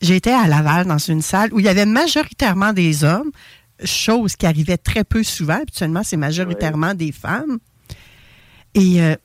j'étais 0.00 0.32
à 0.32 0.46
Laval 0.46 0.86
dans 0.86 0.98
une 0.98 1.22
salle 1.22 1.52
où 1.52 1.58
il 1.58 1.66
y 1.66 1.68
avait 1.68 1.86
majoritairement 1.86 2.72
des 2.72 3.02
hommes, 3.02 3.30
chose 3.84 4.36
qui 4.36 4.46
arrivait 4.46 4.78
très 4.78 5.04
peu 5.04 5.22
souvent. 5.22 5.60
Habituellement, 5.60 6.02
c'est 6.04 6.16
majoritairement 6.16 6.94
des 6.94 7.12
femmes. 7.12 7.58
Et 8.74 9.02
euh, 9.02 9.16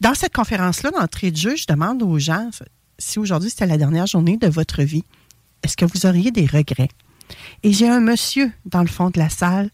dans 0.00 0.14
cette 0.14 0.34
conférence-là, 0.34 0.90
d'entrée 0.90 1.30
de 1.30 1.36
jeu, 1.36 1.56
je 1.56 1.66
demande 1.66 2.02
aux 2.02 2.18
gens 2.18 2.50
si 2.98 3.18
aujourd'hui 3.18 3.50
c'était 3.50 3.66
la 3.66 3.78
dernière 3.78 4.06
journée 4.06 4.36
de 4.36 4.48
votre 4.48 4.82
vie, 4.82 5.04
est-ce 5.62 5.76
que 5.76 5.84
vous 5.84 6.06
auriez 6.06 6.30
des 6.30 6.46
regrets? 6.46 6.88
Et 7.62 7.72
j'ai 7.72 7.88
un 7.88 8.00
monsieur 8.00 8.52
dans 8.64 8.82
le 8.82 8.88
fond 8.88 9.10
de 9.10 9.18
la 9.18 9.28
salle 9.28 9.70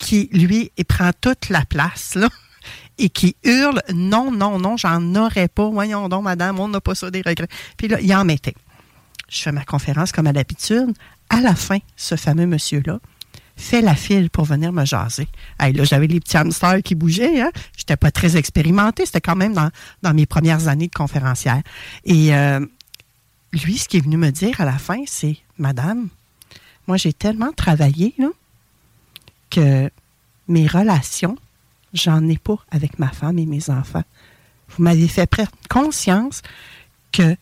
qui, 0.00 0.28
lui, 0.32 0.72
prend 0.88 1.10
toute 1.20 1.50
la 1.50 1.64
place, 1.64 2.16
là, 2.16 2.28
et 2.98 3.08
qui 3.08 3.36
hurle 3.44 3.80
Non, 3.94 4.32
non, 4.32 4.58
non, 4.58 4.76
j'en 4.76 5.14
aurais 5.14 5.48
pas. 5.48 5.68
Voyons 5.68 6.08
donc, 6.08 6.24
madame, 6.24 6.58
on 6.58 6.66
n'a 6.66 6.80
pas 6.80 6.96
ça 6.96 7.10
des 7.10 7.22
regrets. 7.22 7.48
Puis 7.76 7.86
là, 7.86 8.00
il 8.00 8.12
en 8.14 8.24
mettait. 8.24 8.56
Je 9.28 9.42
fais 9.42 9.52
ma 9.52 9.64
conférence 9.64 10.10
comme 10.10 10.26
à 10.26 10.32
l'habitude. 10.32 10.92
À 11.28 11.40
la 11.40 11.54
fin, 11.54 11.78
ce 11.96 12.16
fameux 12.16 12.46
monsieur-là 12.46 12.98
fait 13.56 13.82
la 13.82 13.94
file 13.94 14.30
pour 14.30 14.44
venir 14.44 14.72
me 14.72 14.84
jaser. 14.84 15.28
Là, 15.60 15.84
j'avais 15.84 16.06
les 16.06 16.18
petits 16.18 16.36
hamsters 16.36 16.82
qui 16.82 16.94
bougeaient. 16.94 17.42
Hein? 17.42 17.50
Je 17.76 17.82
n'étais 17.82 17.96
pas 17.96 18.10
très 18.10 18.36
expérimentée. 18.36 19.06
C'était 19.06 19.20
quand 19.20 19.36
même 19.36 19.54
dans, 19.54 20.14
mes 20.14 20.26
premières 20.26 20.66
années 20.66 20.88
de 20.88 20.94
conférencière. 20.94 21.60
Et 22.04 22.34
euh, 22.34 22.64
lui, 23.52 23.78
ce 23.78 23.86
qui 23.86 23.98
est 23.98 24.00
venu 24.00 24.16
me 24.16 24.30
dire 24.30 24.60
à 24.60 24.64
la 24.64 24.78
fin, 24.78 25.02
c'est 25.06 25.36
Madame, 25.58 26.08
moi, 26.86 26.96
j'ai 26.96 27.12
tellement 27.12 27.52
travaillé 27.52 28.14
là, 28.18 28.28
que 29.50 29.90
mes 30.48 30.66
relations, 30.66 31.36
j'en 31.92 32.26
ai 32.28 32.38
pas 32.38 32.56
avec 32.70 32.98
ma 32.98 33.08
femme 33.08 33.38
et 33.38 33.46
mes 33.46 33.70
enfants. 33.70 34.04
Vous 34.70 34.82
m'avez 34.82 35.08
fait 35.08 35.26
prendre 35.26 35.50
conscience 35.68 36.42
que 37.12 37.36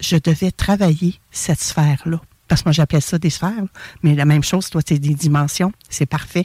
je 0.00 0.16
devais 0.16 0.50
travailler 0.50 1.20
cette 1.30 1.60
sphère-là. 1.60 2.20
Parce 2.48 2.62
que 2.62 2.68
moi, 2.68 2.72
j'appelle 2.72 3.02
ça 3.02 3.18
des 3.18 3.30
sphères, 3.30 3.64
mais 4.02 4.14
la 4.14 4.24
même 4.24 4.42
chose, 4.42 4.68
toi, 4.68 4.80
c'est 4.86 4.98
des 4.98 5.14
dimensions. 5.14 5.72
C'est 5.88 6.06
parfait. 6.06 6.44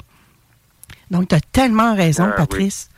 Donc, 1.11 1.29
tu 1.29 1.35
as 1.35 1.41
tellement 1.41 1.95
raison, 1.95 2.29
Ah. 2.31 2.35
Patrice. 2.35 2.89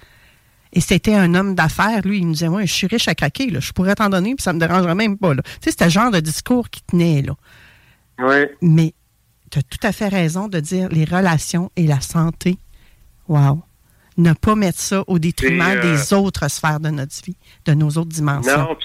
Et 0.74 0.82
c'était 0.82 1.16
un 1.16 1.34
homme 1.34 1.56
d'affaires, 1.56 2.02
lui, 2.06 2.20
il 2.20 2.28
nous 2.28 2.34
disait, 2.34 2.50
moi, 2.50 2.64
je 2.66 2.72
suis 2.74 2.86
riche 2.88 3.08
à 3.08 3.16
craquer, 3.16 3.50
là. 3.50 3.60
je 3.60 3.72
pourrais 3.72 3.96
t'en 3.96 4.10
donner, 4.10 4.36
puis 4.36 4.44
ça 4.44 4.54
me 4.54 4.60
dérangerait 4.60 4.94
même 4.94 5.18
pas. 5.18 5.34
Là. 5.34 5.42
Tu 5.44 5.52
sais, 5.64 5.72
c'était 5.72 5.86
le 5.86 5.92
genre 5.92 6.12
de 6.12 6.20
discours 6.20 6.70
qui 6.70 6.84
tenait, 6.84 7.24
là. 7.24 7.34
Oui. 8.20 8.46
Mais 8.62 8.94
tu 9.50 9.60
as 9.60 9.64
tout 9.64 9.80
à 9.84 9.92
fait 9.92 10.08
raison 10.08 10.48
de 10.48 10.60
dire 10.60 10.90
les 10.90 11.06
relations 11.06 11.72
et 11.76 11.88
la 11.88 12.02
santé. 12.02 12.58
Wow. 13.28 13.62
Ne 14.18 14.34
pas 14.34 14.56
mettre 14.56 14.80
ça 14.80 15.04
au 15.08 15.18
détriment 15.20 15.64
C'est, 15.64 15.78
euh, 15.78 15.96
des 15.96 16.14
autres 16.14 16.50
sphères 16.50 16.80
de 16.80 16.90
notre 16.90 17.14
vie, 17.24 17.38
de 17.66 17.74
nos 17.74 17.90
autres 17.90 18.10
dimensions. 18.10 18.58
Non, 18.58 18.78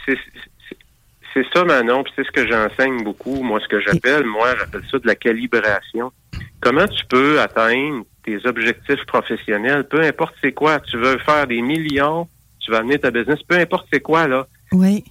c'est 1.35 1.47
ça, 1.53 1.65
Manon, 1.65 2.05
puis 2.05 2.13
c'est 2.15 2.25
ce 2.25 2.31
que 2.31 2.47
j'enseigne 2.47 3.03
beaucoup. 3.03 3.43
Moi, 3.43 3.59
ce 3.61 3.67
que 3.67 3.81
j'appelle, 3.81 4.25
moi, 4.25 4.55
j'appelle 4.57 4.85
ça 4.89 4.99
de 5.01 5.07
la 5.07 5.17
calibration. 5.17 6.13
Comment 6.61 6.87
tu 6.87 7.05
peux 7.07 7.41
atteindre 7.41 8.05
tes 8.25 8.39
objectifs 8.47 9.05
professionnels, 9.07 9.87
peu 9.89 10.01
importe 10.01 10.35
c'est 10.41 10.53
quoi. 10.53 10.81
Tu 10.81 10.97
veux 10.97 11.19
faire 11.19 11.47
des 11.47 11.61
millions, 11.61 12.29
tu 12.61 12.71
vas 12.71 12.79
amener 12.79 12.99
ta 12.99 13.11
business, 13.11 13.43
peu 13.47 13.59
importe 13.59 13.87
c'est 13.93 14.01
quoi, 14.01 14.27
là. 14.27 14.47
Oui, 14.73 15.05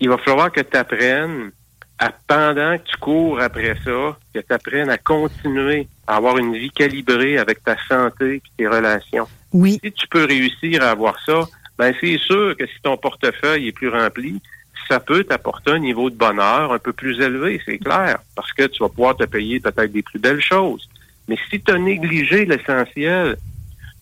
Il 0.00 0.08
va 0.08 0.18
falloir 0.18 0.50
que 0.50 0.60
tu 0.60 0.76
apprennes 0.76 1.50
à, 1.98 2.10
pendant 2.26 2.76
que 2.78 2.84
tu 2.84 2.96
cours 2.98 3.40
après 3.40 3.74
ça, 3.84 4.16
que 4.34 4.40
tu 4.40 4.52
apprennes 4.52 4.90
à 4.90 4.98
continuer 4.98 5.86
à 6.06 6.16
avoir 6.16 6.38
une 6.38 6.54
vie 6.54 6.70
calibrée 6.70 7.38
avec 7.38 7.62
ta 7.62 7.76
santé 7.88 8.36
et 8.36 8.42
tes 8.58 8.66
relations. 8.66 9.28
oui, 9.52 9.78
Si 9.82 9.92
tu 9.92 10.06
peux 10.08 10.24
réussir 10.24 10.82
à 10.82 10.90
avoir 10.90 11.18
ça, 11.24 11.42
ben 11.78 11.94
c'est 12.00 12.18
sûr 12.18 12.56
que 12.56 12.66
si 12.66 12.74
ton 12.82 12.96
portefeuille 12.96 13.68
est 13.68 13.72
plus 13.72 13.88
rempli, 13.88 14.40
ça 14.88 15.00
peut 15.00 15.24
t'apporter 15.24 15.70
un 15.72 15.78
niveau 15.78 16.10
de 16.10 16.14
bonheur 16.16 16.72
un 16.72 16.78
peu 16.78 16.92
plus 16.92 17.20
élevé, 17.20 17.60
c'est 17.64 17.78
clair, 17.78 18.18
parce 18.36 18.52
que 18.52 18.64
tu 18.64 18.82
vas 18.82 18.88
pouvoir 18.88 19.16
te 19.16 19.24
payer 19.24 19.58
peut-être 19.60 19.92
des 19.92 20.02
plus 20.02 20.18
belles 20.18 20.42
choses. 20.42 20.88
Mais 21.26 21.38
si 21.48 21.60
tu 21.60 21.72
as 21.72 21.78
négligé 21.78 22.44
l'essentiel, 22.44 23.36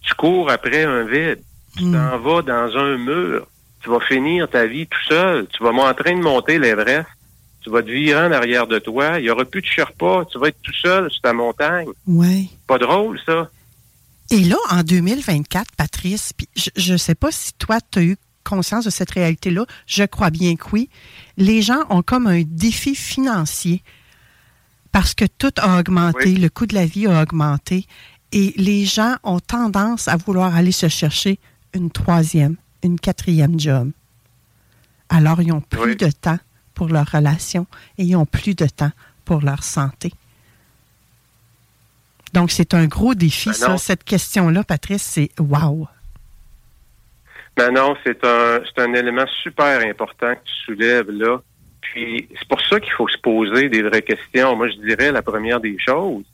tu 0.02 0.14
cours 0.14 0.50
après 0.50 0.82
un 0.84 1.04
vide, 1.04 1.40
tu 1.76 1.84
Mm. 1.84 1.92
t'en 1.92 2.18
vas 2.18 2.42
dans 2.42 2.76
un 2.76 2.96
mur, 2.98 3.46
tu 3.82 3.90
vas 3.90 4.00
finir 4.00 4.48
ta 4.48 4.66
vie 4.66 4.86
tout 4.86 5.04
seul, 5.08 5.46
tu 5.48 5.62
vas 5.62 5.70
en 5.70 5.94
train 5.94 6.16
de 6.16 6.22
monter 6.22 6.58
l'Everest, 6.58 7.06
tu 7.62 7.70
vas 7.70 7.82
te 7.82 7.90
virer 7.90 8.26
en 8.26 8.32
arrière 8.32 8.66
de 8.66 8.78
toi, 8.78 9.18
il 9.18 9.24
y 9.26 9.30
aura 9.30 9.44
plus 9.44 9.60
de 9.62 9.66
Sherpa, 9.66 10.24
tu 10.30 10.38
vas 10.38 10.48
être 10.48 10.60
tout 10.62 10.72
seul 10.74 11.10
sur 11.10 11.20
ta 11.22 11.32
montagne. 11.32 11.88
oui. 12.06 12.50
Pas 12.66 12.78
drôle, 12.78 13.20
ça? 13.26 13.50
Et 14.30 14.40
là, 14.44 14.56
en 14.70 14.82
2024, 14.82 15.72
Patrice, 15.76 16.32
je 16.76 16.92
ne 16.92 16.96
sais 16.96 17.14
pas 17.14 17.30
si 17.30 17.52
toi, 17.54 17.78
tu 17.90 17.98
as 17.98 18.02
eu 18.02 18.16
conscience 18.44 18.84
de 18.84 18.90
cette 18.90 19.10
réalité-là. 19.10 19.66
Je 19.86 20.04
crois 20.04 20.30
bien 20.30 20.56
que 20.56 20.64
oui. 20.72 20.88
Les 21.36 21.60
gens 21.62 21.84
ont 21.90 22.02
comme 22.02 22.26
un 22.26 22.42
défi 22.42 22.94
financier 22.94 23.82
parce 24.90 25.14
que 25.14 25.24
tout 25.26 25.52
a 25.58 25.78
augmenté, 25.78 26.24
Oui. 26.30 26.34
le 26.36 26.48
coût 26.48 26.66
de 26.66 26.74
la 26.74 26.86
vie 26.86 27.06
a 27.06 27.22
augmenté 27.22 27.86
et 28.32 28.52
les 28.56 28.84
gens 28.86 29.16
ont 29.22 29.40
tendance 29.40 30.08
à 30.08 30.16
vouloir 30.16 30.54
aller 30.56 30.72
se 30.72 30.88
chercher 30.88 31.38
une 31.74 31.90
troisième, 31.90 32.56
une 32.82 32.98
quatrième 32.98 33.60
job. 33.60 33.90
Alors, 35.08 35.40
ils 35.42 35.52
ont 35.52 35.60
plus 35.60 35.80
Oui. 35.90 35.96
de 35.96 36.10
temps 36.10 36.38
pour 36.74 36.88
leurs 36.88 37.10
relations 37.10 37.66
et 37.98 38.04
ils 38.04 38.16
ont 38.16 38.26
plus 38.26 38.54
de 38.54 38.66
temps 38.66 38.92
pour 39.24 39.42
leur 39.42 39.62
santé. 39.62 40.12
Donc, 42.32 42.50
c'est 42.50 42.74
un 42.74 42.86
gros 42.86 43.14
défi, 43.14 43.50
Ben 43.50 43.54
ça. 43.54 43.78
Cette 43.78 44.04
question-là, 44.04 44.64
Patrice, 44.64 45.02
c'est 45.02 45.30
wow. 45.38 45.86
Ben 47.56 47.70
non, 47.70 47.94
c'est 48.04 48.24
un 48.24 48.60
un 48.78 48.94
élément 48.94 49.26
super 49.42 49.86
important 49.86 50.34
que 50.34 50.40
tu 50.44 50.54
soulèves 50.64 51.10
là. 51.10 51.38
Puis 51.82 52.26
c'est 52.38 52.48
pour 52.48 52.60
ça 52.62 52.80
qu'il 52.80 52.92
faut 52.92 53.08
se 53.08 53.18
poser 53.18 53.68
des 53.68 53.82
vraies 53.82 54.02
questions. 54.02 54.56
Moi, 54.56 54.68
je 54.68 54.76
dirais 54.76 55.12
la 55.12 55.20
première 55.22 55.60
des 55.60 55.76
choses. 55.78 56.24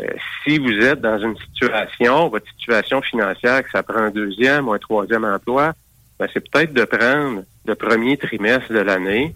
euh, 0.00 0.06
si 0.44 0.58
vous 0.58 0.72
êtes 0.72 1.00
dans 1.00 1.18
une 1.18 1.36
situation, 1.36 2.28
votre 2.28 2.48
situation 2.58 3.00
financière, 3.02 3.62
que 3.62 3.70
ça 3.70 3.82
prend 3.82 3.98
un 3.98 4.10
deuxième 4.10 4.68
ou 4.68 4.72
un 4.72 4.78
troisième 4.78 5.24
emploi, 5.24 5.72
ben 6.18 6.28
c'est 6.32 6.48
peut-être 6.48 6.72
de 6.72 6.84
prendre 6.84 7.42
le 7.64 7.74
premier 7.74 8.16
trimestre 8.16 8.72
de 8.72 8.78
l'année, 8.78 9.34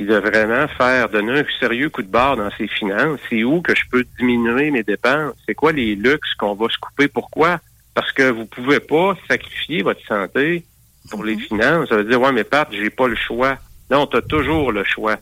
puis 0.00 0.06
de 0.06 0.16
vraiment 0.16 0.66
faire 0.66 1.10
donner 1.10 1.40
un 1.40 1.44
sérieux 1.58 1.90
coup 1.90 2.00
de 2.00 2.08
barre 2.08 2.38
dans 2.38 2.50
ses 2.56 2.66
finances. 2.68 3.20
C'est 3.28 3.44
où 3.44 3.60
que 3.60 3.74
je 3.74 3.82
peux 3.90 4.02
diminuer 4.18 4.70
mes 4.70 4.82
dépenses? 4.82 5.34
C'est 5.44 5.54
quoi 5.54 5.72
les 5.72 5.94
luxes 5.94 6.32
qu'on 6.38 6.54
va 6.54 6.70
se 6.70 6.78
couper? 6.78 7.06
Pourquoi? 7.06 7.60
Parce 7.92 8.10
que 8.10 8.30
vous 8.30 8.46
pouvez 8.46 8.80
pas 8.80 9.14
sacrifier 9.28 9.82
votre 9.82 10.00
santé 10.06 10.64
pour 11.10 11.22
les 11.22 11.36
finances. 11.36 11.90
Ça 11.90 11.96
veut 11.96 12.04
dire, 12.04 12.18
ouais, 12.18 12.32
mais 12.32 12.44
Pat, 12.44 12.66
j'ai 12.72 12.88
pas 12.88 13.08
le 13.08 13.14
choix. 13.14 13.58
Non, 13.90 14.06
tu 14.06 14.16
as 14.16 14.22
toujours 14.22 14.72
le 14.72 14.84
choix. 14.84 15.18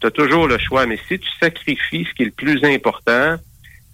Tu 0.00 0.06
as 0.06 0.12
toujours 0.12 0.46
le 0.46 0.58
choix. 0.58 0.86
Mais 0.86 1.00
si 1.08 1.18
tu 1.18 1.28
sacrifies 1.40 2.04
ce 2.04 2.14
qui 2.14 2.22
est 2.22 2.26
le 2.26 2.30
plus 2.30 2.64
important, 2.64 3.34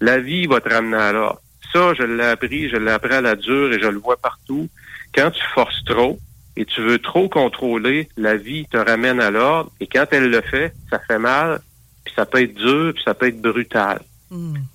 la 0.01 0.19
vie 0.19 0.45
va 0.45 0.61
te 0.61 0.69
ramener 0.69 0.97
à 0.97 1.13
l'ordre. 1.13 1.41
Ça, 1.73 1.95
je 1.95 2.03
l'ai 2.03 2.25
appris, 2.25 2.69
je 2.69 2.77
l'ai 2.77 2.91
appris 2.91 3.15
à 3.15 3.21
la 3.21 3.35
dure 3.35 3.73
et 3.73 3.79
je 3.79 3.87
le 3.87 3.97
vois 3.97 4.17
partout. 4.17 4.69
Quand 5.15 5.31
tu 5.31 5.41
forces 5.55 5.83
trop 5.85 6.19
et 6.57 6.65
tu 6.65 6.81
veux 6.81 6.97
trop 6.99 7.29
contrôler, 7.29 8.09
la 8.17 8.35
vie 8.35 8.65
te 8.65 8.77
ramène 8.77 9.21
à 9.21 9.29
l'ordre. 9.31 9.71
Et 9.79 9.85
quand 9.87 10.05
elle 10.11 10.29
le 10.29 10.41
fait, 10.41 10.73
ça 10.89 10.99
fait 11.07 11.19
mal, 11.19 11.61
puis 12.03 12.13
ça 12.15 12.25
peut 12.25 12.41
être 12.41 12.55
dur, 12.55 12.93
puis 12.95 13.03
ça 13.05 13.13
peut 13.13 13.27
être 13.27 13.39
brutal. 13.41 14.01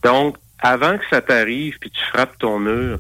Donc, 0.03 0.37
avant 0.61 0.97
que 0.97 1.05
ça 1.11 1.21
t'arrive, 1.21 1.77
puis 1.81 1.91
tu 1.91 2.01
frappes 2.13 2.39
ton 2.39 2.59
mur, 2.61 2.99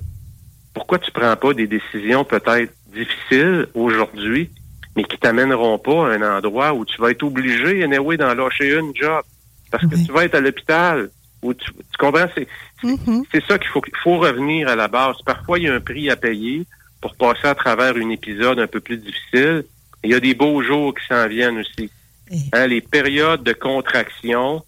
pourquoi 0.75 0.99
tu 0.99 1.13
prends 1.13 1.37
pas 1.37 1.55
des 1.55 1.67
décisions 1.69 2.25
peut-être 2.25 2.73
difficiles 2.93 3.69
aujourd'hui, 3.75 4.51
mais 4.97 5.05
qui 5.05 5.17
t'amèneront 5.17 5.79
pas 5.79 6.09
à 6.09 6.15
un 6.17 6.39
endroit 6.39 6.75
où 6.75 6.85
tu 6.85 7.01
vas 7.01 7.11
être 7.13 7.23
obligé, 7.23 7.85
anyway, 7.85 8.17
d'en 8.17 8.35
lâcher 8.35 8.75
une 8.77 8.93
job, 8.95 9.23
parce 9.71 9.87
que 9.87 9.95
Oui. 9.95 10.05
tu 10.07 10.13
vas 10.13 10.25
être 10.25 10.35
à 10.35 10.41
l'hôpital, 10.41 11.09
où 11.41 11.55
tu, 11.55 11.73
tu 11.73 11.97
comprends? 11.99 12.27
C'est, 12.35 12.49
Mhm. 12.83 13.25
c'est 13.33 13.45
ça 13.47 13.59
qu'il 13.59 13.69
faut, 13.69 13.83
faut 14.03 14.19
revenir 14.19 14.69
à 14.69 14.75
la 14.77 14.89
base. 14.89 15.17
Parfois, 15.25 15.59
il 15.59 15.65
y 15.67 15.69
a 15.69 15.75
un 15.75 15.81
prix 15.81 16.11
à 16.11 16.17
payer 16.17 16.67
pour 17.03 17.15
passer 17.17 17.49
à 17.49 17.55
travers 17.55 17.95
un 17.97 18.09
épisode 18.11 18.59
un 18.61 18.67
peu 18.67 18.81
plus 18.81 18.97
difficile. 18.97 19.65
Il 20.05 20.11
y 20.11 20.15
a 20.15 20.21
des 20.21 20.35
beaux 20.35 20.63
jours 20.63 20.95
qui 20.95 21.05
s'en 21.07 21.27
viennent 21.29 21.59
aussi. 21.59 21.91
Et- 22.31 22.39
Hein, 22.55 22.67
les 22.69 22.81
périodes 22.81 23.43
de 23.43 23.53
contraction, 23.53 24.63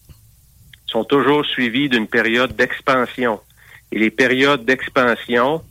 sont 0.86 1.04
toujours 1.04 1.44
suivies 1.46 1.88
d'une 1.88 2.06
période 2.06 2.54
d'expansion. 2.54 3.40
Et 3.90 3.98
les 3.98 4.10
périodes 4.10 4.64
d'expansion, 4.64 5.62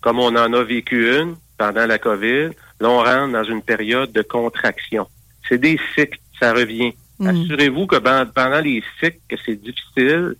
comme 0.00 0.18
on 0.18 0.36
en 0.36 0.52
a 0.52 0.62
vécu 0.62 1.10
une 1.18 1.36
pendant 1.56 1.86
la 1.86 1.98
COVID, 1.98 2.50
l'on 2.80 2.98
rentre 2.98 3.32
dans 3.32 3.44
une 3.44 3.62
période 3.62 4.12
de 4.12 4.22
contraction. 4.22 5.06
C'est 5.48 5.58
des 5.58 5.80
cycles, 5.94 6.20
ça 6.38 6.52
revient. 6.52 6.92
Mm. 7.18 7.26
Assurez-vous 7.28 7.86
que 7.86 7.96
pendant 7.96 8.60
les 8.60 8.82
cycles, 9.00 9.18
que 9.28 9.36
c'est 9.44 9.56
difficile, 9.60 10.34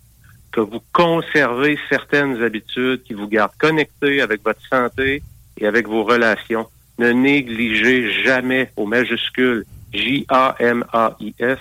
que 0.51 0.61
vous 0.61 0.81
conservez 0.93 1.77
certaines 1.89 2.41
habitudes 2.41 3.03
qui 3.03 3.13
vous 3.13 3.27
gardent 3.27 3.57
connectés 3.57 4.21
avec 4.21 4.41
votre 4.43 4.61
santé 4.69 5.21
et 5.59 5.67
avec 5.67 5.87
vos 5.87 6.03
relations. 6.03 6.67
Ne 6.97 7.11
négligez 7.11 8.11
jamais 8.23 8.71
au 8.75 8.85
majuscule 8.85 9.65
J-A-M-A-I-S 9.93 11.59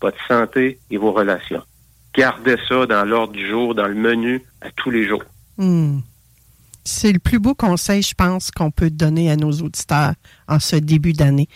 votre 0.00 0.18
santé 0.26 0.78
et 0.90 0.96
vos 0.96 1.12
relations. 1.12 1.62
Gardez 2.14 2.56
ça 2.68 2.86
dans 2.86 3.04
l'ordre 3.04 3.32
du 3.32 3.48
jour, 3.48 3.74
dans 3.74 3.86
le 3.86 3.94
menu, 3.94 4.42
à 4.60 4.70
tous 4.70 4.90
les 4.90 5.06
jours. 5.06 5.22
Hmm. 5.58 6.00
C'est 6.84 7.12
le 7.12 7.18
plus 7.18 7.38
beau 7.38 7.54
conseil, 7.54 8.02
je 8.02 8.14
pense, 8.14 8.50
qu'on 8.50 8.70
peut 8.70 8.90
donner 8.90 9.30
à 9.30 9.36
nos 9.36 9.52
auditeurs 9.52 10.14
en 10.48 10.58
ce 10.58 10.76
début 10.76 11.12
d'année. 11.12 11.48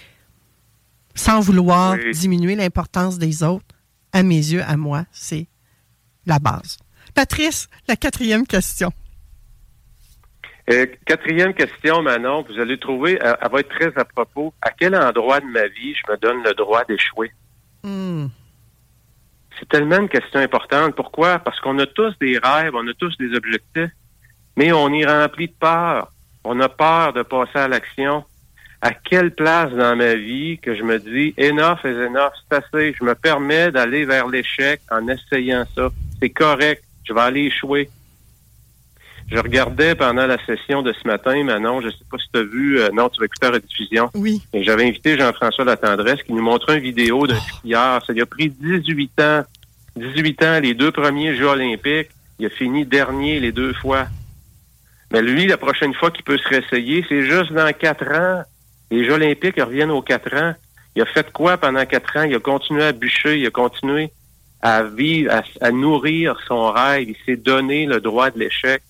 Sans 1.15 1.41
vouloir 1.41 1.97
diminuer 2.13 2.55
l'importance 2.55 3.19
des 3.19 3.43
autres, 3.43 3.65
à 4.13 4.23
mes 4.23 4.37
yeux, 4.37 4.63
à 4.63 4.77
moi, 4.77 5.07
c'est 5.13 5.47
la 6.27 6.39
base. 6.39 6.77
Patrice, 7.15 7.69
la 7.89 7.97
quatrième 7.97 8.47
question. 8.47 8.93
Euh, 10.71 10.87
quatrième 11.05 11.53
question, 11.53 12.01
Manon, 12.03 12.45
vous 12.49 12.59
allez 12.59 12.79
trouver, 12.79 13.23
euh, 13.23 13.35
elle, 13.41 13.51
va 13.51 13.61
être 13.61 13.69
très 13.69 13.93
à 13.97 14.05
propos. 14.05 14.55
À 14.63 14.71
quel 14.71 14.97
endroit 14.97 15.41
de 15.41 15.47
ma 15.47 15.67
vie 15.67 15.95
je 15.95 16.11
me 16.11 16.17
donne 16.17 16.43
le 16.43 16.55
droit 16.55 16.85
d'échouer? 16.85 17.31
Hmm. 17.83 18.27
C'est 19.59 19.69
tellement 19.69 19.99
une 19.99 20.09
question 20.09 20.41
importante. 20.41 20.95
Pourquoi? 20.95 21.39
Parce 21.39 21.61
qu'on 21.61 21.79
a 21.79 21.87
tous 21.87 22.19
des 22.19 22.39
rêves, 22.39 22.75
on 22.75 22.89
a 22.89 22.95
tous 22.95 23.17
des 23.19 23.37
objectifs, 23.37 23.91
mais 24.57 24.73
on 24.73 24.93
est 24.93 25.07
rempli 25.07 25.49
de 25.49 25.53
peur. 25.53 26.11
On 26.45 26.59
a 26.61 26.69
peur 26.69 27.13
de 27.13 27.23
passer 27.23 27.59
à 27.59 27.69
l'action. 27.69 28.25
À 28.81 28.93
quelle 28.93 29.35
place 29.35 29.73
dans 29.73 29.97
ma 29.97 30.15
vie 30.15 30.59
que 30.59 30.75
je 30.75 30.83
me 30.83 30.99
dis 30.99 31.35
enough 31.39 31.79
is 31.85 32.07
enough, 32.07 32.33
c'est 32.51 32.59
assez. 32.59 32.95
Je 32.99 33.05
me 33.05 33.15
permets 33.15 33.71
d'aller 33.71 34.05
vers 34.05 34.29
l'échec 34.29 34.81
en 34.91 35.09
essayant 35.09 35.65
ça. 35.75 35.89
C'est 36.21 36.31
correct. 36.31 36.85
Je 37.05 37.15
vais 37.15 37.21
aller 37.21 37.41
échouer. 37.43 37.89
Je 39.35 39.41
regardais 39.41 39.97
pendant 39.97 40.29
la 40.29 40.39
session 40.47 40.83
de 40.83 40.93
ce 40.93 41.09
matin, 41.09 41.43
Manon, 41.43 41.81
je 41.81 41.87
ne 41.87 41.91
sais 41.91 42.05
pas 42.09 42.19
si 42.19 42.27
tu 42.33 42.39
as 42.39 42.45
vu, 42.45 42.79
euh, 42.79 42.91
non, 42.93 43.09
tu 43.09 43.19
vas 43.19 43.27
écouter 43.27 43.51
la 43.51 43.59
diffusion. 43.59 44.09
Oui. 44.15 44.41
J'avais 44.55 44.87
invité 44.87 45.19
Jean-François 45.19 45.65
Latendresse 45.65 46.23
qui 46.23 46.33
nous 46.33 46.41
montrait 46.41 46.77
une 46.77 46.85
vidéo 46.85 47.27
d'un 47.27 47.41
skieur. 47.41 48.01
Ça 48.07 48.13
lui 48.13 48.21
a 48.21 48.27
pris 48.27 48.51
18 48.51 49.21
ans. 49.21 49.43
18 49.97 50.43
ans, 50.45 50.61
les 50.61 50.75
deux 50.75 50.93
premiers 50.93 51.35
Jeux 51.35 51.49
olympiques. 51.49 52.11
Il 52.39 52.47
a 52.47 52.51
fini 52.51 52.87
dernier 52.87 53.41
les 53.41 53.51
deux 53.51 53.73
fois. 53.75 54.07
Mais 55.13 55.21
lui, 55.21 55.49
la 55.49 55.57
prochaine 55.57 55.95
fois 55.95 56.13
qu'il 56.13 56.23
peut 56.23 56.39
se 56.39 56.49
réessayer, 56.49 57.05
c'est 57.09 57.25
juste 57.25 57.53
dans 57.53 57.73
quatre 57.73 58.07
ans. 58.13 58.45
Les 58.93 59.05
Jeux 59.05 59.15
olympiques 59.15 59.61
reviennent 59.61 59.91
aux 59.91 60.03
quatre 60.03 60.33
ans. 60.37 60.55
Il 60.95 61.03
a 61.03 61.07
fait 61.07 61.33
quoi 61.33 61.57
pendant 61.57 61.85
quatre 61.87 62.19
ans? 62.19 62.23
Il 62.23 62.37
a 62.37 62.39
continué 62.39 62.85
à 62.85 62.93
bûcher, 62.93 63.41
il 63.41 63.47
a 63.49 63.51
continué 63.51 64.13
à 64.63 64.85
vivre, 64.85 65.43
à 65.61 65.73
nourrir 65.73 66.39
son 66.47 66.71
rêve. 66.71 67.09
Il 67.09 67.17
s'est 67.27 67.37
donné 67.37 67.87
le 67.87 68.01
droit 68.01 68.31
de 68.31 68.39
l'échec. 68.39 68.81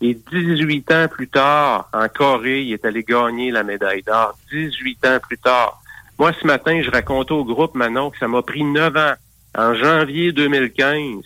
Et 0.00 0.14
18 0.30 0.92
ans 0.92 1.08
plus 1.08 1.28
tard, 1.28 1.88
en 1.92 2.08
Corée, 2.08 2.62
il 2.62 2.72
est 2.74 2.84
allé 2.84 3.02
gagner 3.02 3.50
la 3.50 3.62
médaille 3.62 4.02
d'or. 4.02 4.36
18 4.50 5.06
ans 5.06 5.18
plus 5.26 5.38
tard. 5.38 5.80
Moi, 6.18 6.32
ce 6.40 6.46
matin, 6.46 6.80
je 6.82 6.90
racontais 6.90 7.32
au 7.32 7.44
groupe 7.44 7.74
Manon 7.74 8.10
que 8.10 8.18
ça 8.18 8.28
m'a 8.28 8.42
pris 8.42 8.64
9 8.64 8.96
ans. 8.96 9.14
En 9.56 9.74
janvier 9.74 10.32
2015, 10.32 11.22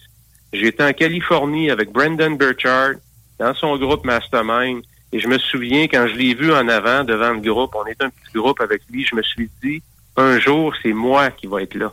j'étais 0.53 0.85
en 0.85 0.93
Californie 0.93 1.71
avec 1.71 1.91
Brendan 1.91 2.37
Burchard 2.37 2.95
dans 3.41 3.55
son 3.55 3.77
groupe 3.77 4.05
Mastermind. 4.05 4.83
Et 5.13 5.19
je 5.19 5.27
me 5.27 5.39
souviens, 5.39 5.89
quand 5.89 6.07
je 6.07 6.15
l'ai 6.15 6.35
vu 6.35 6.53
en 6.53 6.69
avant 6.69 7.03
devant 7.03 7.33
le 7.33 7.41
groupe, 7.41 7.75
on 7.75 7.87
est 7.87 8.01
un 8.01 8.11
petit 8.11 8.33
groupe 8.35 8.61
avec 8.61 8.83
lui, 8.89 9.05
je 9.05 9.17
me 9.17 9.23
suis 9.23 9.51
dit, 9.63 9.83
un 10.17 10.39
jour, 10.39 10.73
c'est 10.83 10.93
moi 10.93 11.31
qui 11.31 11.49
va 11.49 11.63
être 11.63 11.75
là. 11.75 11.93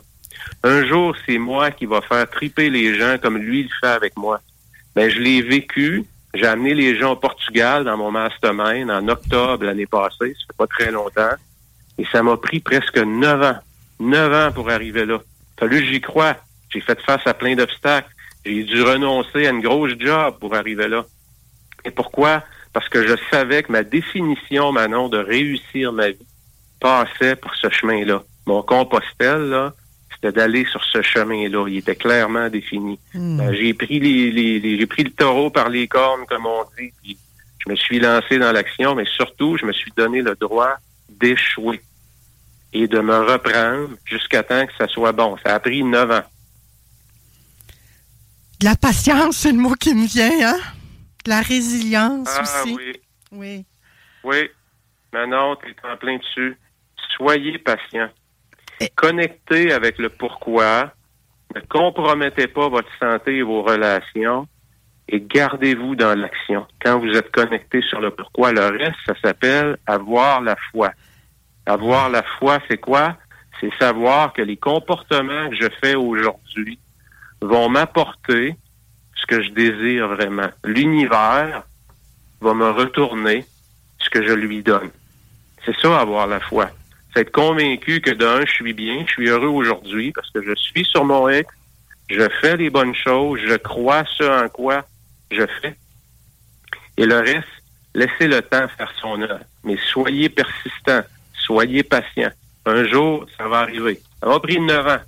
Un 0.62 0.86
jour, 0.86 1.16
c'est 1.26 1.38
moi 1.38 1.72
qui 1.72 1.86
va 1.86 2.00
faire 2.00 2.28
triper 2.30 2.70
les 2.70 2.94
gens 2.94 3.16
comme 3.20 3.38
lui 3.38 3.64
le 3.64 3.68
fait 3.80 3.92
avec 3.92 4.16
moi. 4.16 4.40
Ben, 4.94 5.10
je 5.10 5.18
l'ai 5.18 5.42
vécu, 5.42 6.04
j'ai 6.34 6.46
amené 6.46 6.74
les 6.74 6.98
gens 6.98 7.12
au 7.12 7.16
Portugal 7.16 7.84
dans 7.84 7.96
mon 7.96 8.10
mastermind 8.10 8.90
en 8.90 9.08
octobre 9.08 9.64
l'année 9.64 9.86
passée, 9.86 10.34
ça 10.34 10.46
fait 10.46 10.56
pas 10.56 10.66
très 10.66 10.90
longtemps. 10.90 11.34
Et 11.98 12.04
ça 12.12 12.22
m'a 12.22 12.36
pris 12.36 12.60
presque 12.60 12.98
neuf 12.98 13.42
ans. 13.42 13.58
Neuf 13.98 14.32
ans 14.32 14.52
pour 14.52 14.70
arriver 14.70 15.04
là. 15.04 15.18
Fallu 15.58 15.80
que 15.80 15.86
j'y 15.86 16.00
crois. 16.00 16.36
J'ai 16.70 16.80
fait 16.80 17.00
face 17.00 17.26
à 17.26 17.34
plein 17.34 17.56
d'obstacles. 17.56 18.10
J'ai 18.44 18.62
dû 18.62 18.82
renoncer 18.82 19.46
à 19.46 19.50
une 19.50 19.60
grosse 19.60 19.98
job 19.98 20.36
pour 20.38 20.54
arriver 20.54 20.86
là. 20.86 21.04
Et 21.84 21.90
pourquoi? 21.90 22.42
Parce 22.72 22.88
que 22.88 23.06
je 23.06 23.14
savais 23.30 23.62
que 23.62 23.72
ma 23.72 23.82
définition, 23.82 24.70
Manon, 24.70 25.08
de 25.08 25.18
réussir 25.18 25.92
ma 25.92 26.10
vie 26.10 26.26
passait 26.80 27.34
pour 27.34 27.54
ce 27.56 27.68
chemin-là. 27.70 28.22
Mon 28.46 28.62
compostel, 28.62 29.48
là, 29.48 29.72
c'était 30.20 30.32
d'aller 30.32 30.64
sur 30.64 30.82
ce 30.84 31.00
chemin-là. 31.00 31.68
Il 31.68 31.76
était 31.76 31.94
clairement 31.94 32.48
défini. 32.48 32.98
Hmm. 33.14 33.38
Ben, 33.38 33.52
j'ai 33.54 33.72
pris 33.72 34.00
les, 34.00 34.78
j'ai 34.78 34.86
pris 34.86 35.04
le 35.04 35.10
taureau 35.10 35.50
par 35.50 35.68
les 35.68 35.86
cornes, 35.86 36.26
comme 36.26 36.46
on 36.46 36.64
dit, 36.76 36.92
puis 37.02 37.16
je 37.64 37.70
me 37.70 37.76
suis 37.76 38.00
lancé 38.00 38.38
dans 38.38 38.50
l'action, 38.50 38.94
mais 38.96 39.04
surtout, 39.04 39.56
je 39.56 39.64
me 39.64 39.72
suis 39.72 39.92
donné 39.96 40.22
le 40.22 40.34
droit 40.34 40.74
d'échouer 41.08 41.80
et 42.72 42.88
de 42.88 43.00
me 43.00 43.16
reprendre 43.16 43.90
jusqu'à 44.04 44.42
temps 44.42 44.66
que 44.66 44.72
ça 44.76 44.88
soit 44.88 45.12
bon. 45.12 45.36
Ça 45.44 45.54
a 45.54 45.60
pris 45.60 45.84
neuf 45.84 46.10
ans. 46.10 46.24
De 48.60 48.64
la 48.64 48.74
patience, 48.74 49.36
c'est 49.36 49.52
le 49.52 49.58
mot 49.58 49.74
qui 49.74 49.94
me 49.94 50.06
vient, 50.06 50.48
hein? 50.48 50.58
De 51.24 51.30
la 51.30 51.42
résilience 51.42 52.28
ah, 52.36 52.42
aussi. 52.42 52.74
Oui. 52.74 52.92
Oui. 53.30 53.64
Oui. 54.24 54.50
Maintenant, 55.12 55.54
tu 55.56 55.70
es 55.70 55.76
en 55.88 55.96
plein 55.96 56.16
dessus. 56.16 56.56
Soyez 57.16 57.58
patient. 57.58 58.08
Connectez 58.94 59.72
avec 59.72 59.98
le 59.98 60.08
pourquoi. 60.08 60.92
Ne 61.54 61.60
compromettez 61.60 62.46
pas 62.46 62.68
votre 62.68 62.90
santé 62.98 63.38
et 63.38 63.42
vos 63.42 63.62
relations 63.62 64.46
et 65.08 65.20
gardez-vous 65.20 65.96
dans 65.96 66.18
l'action. 66.18 66.66
Quand 66.82 66.98
vous 66.98 67.10
êtes 67.16 67.30
connecté 67.30 67.80
sur 67.82 68.00
le 68.00 68.10
pourquoi, 68.10 68.52
le 68.52 68.66
reste, 68.66 68.98
ça 69.06 69.14
s'appelle 69.22 69.78
avoir 69.86 70.42
la 70.42 70.56
foi. 70.70 70.90
Avoir 71.66 72.10
la 72.10 72.22
foi, 72.38 72.58
c'est 72.68 72.78
quoi? 72.78 73.16
C'est 73.60 73.72
savoir 73.78 74.32
que 74.32 74.42
les 74.42 74.56
comportements 74.56 75.48
que 75.48 75.56
je 75.56 75.68
fais 75.80 75.94
aujourd'hui 75.94 76.78
vont 77.40 77.68
m'apporter 77.68 78.54
ce 79.16 79.26
que 79.26 79.42
je 79.42 79.50
désire 79.50 80.08
vraiment. 80.08 80.50
L'univers 80.64 81.64
va 82.40 82.54
me 82.54 82.70
retourner 82.70 83.44
ce 83.98 84.10
que 84.10 84.24
je 84.24 84.32
lui 84.32 84.62
donne. 84.62 84.90
C'est 85.64 85.76
ça, 85.80 85.98
avoir 85.98 86.26
la 86.26 86.40
foi 86.40 86.70
c'est 87.12 87.20
être 87.20 87.32
convaincu 87.32 88.00
que 88.00 88.10
d'un, 88.10 88.44
je 88.44 88.52
suis 88.52 88.72
bien, 88.72 89.04
je 89.06 89.12
suis 89.12 89.28
heureux 89.28 89.48
aujourd'hui 89.48 90.12
parce 90.12 90.30
que 90.30 90.42
je 90.42 90.54
suis 90.54 90.84
sur 90.84 91.04
mon 91.04 91.28
ex, 91.28 91.48
je 92.10 92.28
fais 92.40 92.56
les 92.56 92.70
bonnes 92.70 92.94
choses, 92.94 93.40
je 93.46 93.56
crois 93.56 94.04
ce 94.16 94.24
en 94.24 94.48
quoi 94.48 94.84
je 95.30 95.46
fais. 95.60 95.76
Et 96.96 97.06
le 97.06 97.18
reste, 97.18 97.46
laissez 97.94 98.26
le 98.26 98.42
temps 98.42 98.66
faire 98.76 98.92
son 99.00 99.20
œuvre. 99.22 99.40
Mais 99.64 99.76
soyez 99.92 100.28
persistant, 100.28 101.02
soyez 101.34 101.82
patient. 101.82 102.30
Un 102.66 102.84
jour, 102.84 103.26
ça 103.36 103.46
va 103.48 103.60
arriver. 103.60 104.00
Ça 104.20 104.28
m'a 104.28 104.40
pris 104.40 104.60
neuf 104.60 104.86
ans. 104.86 105.00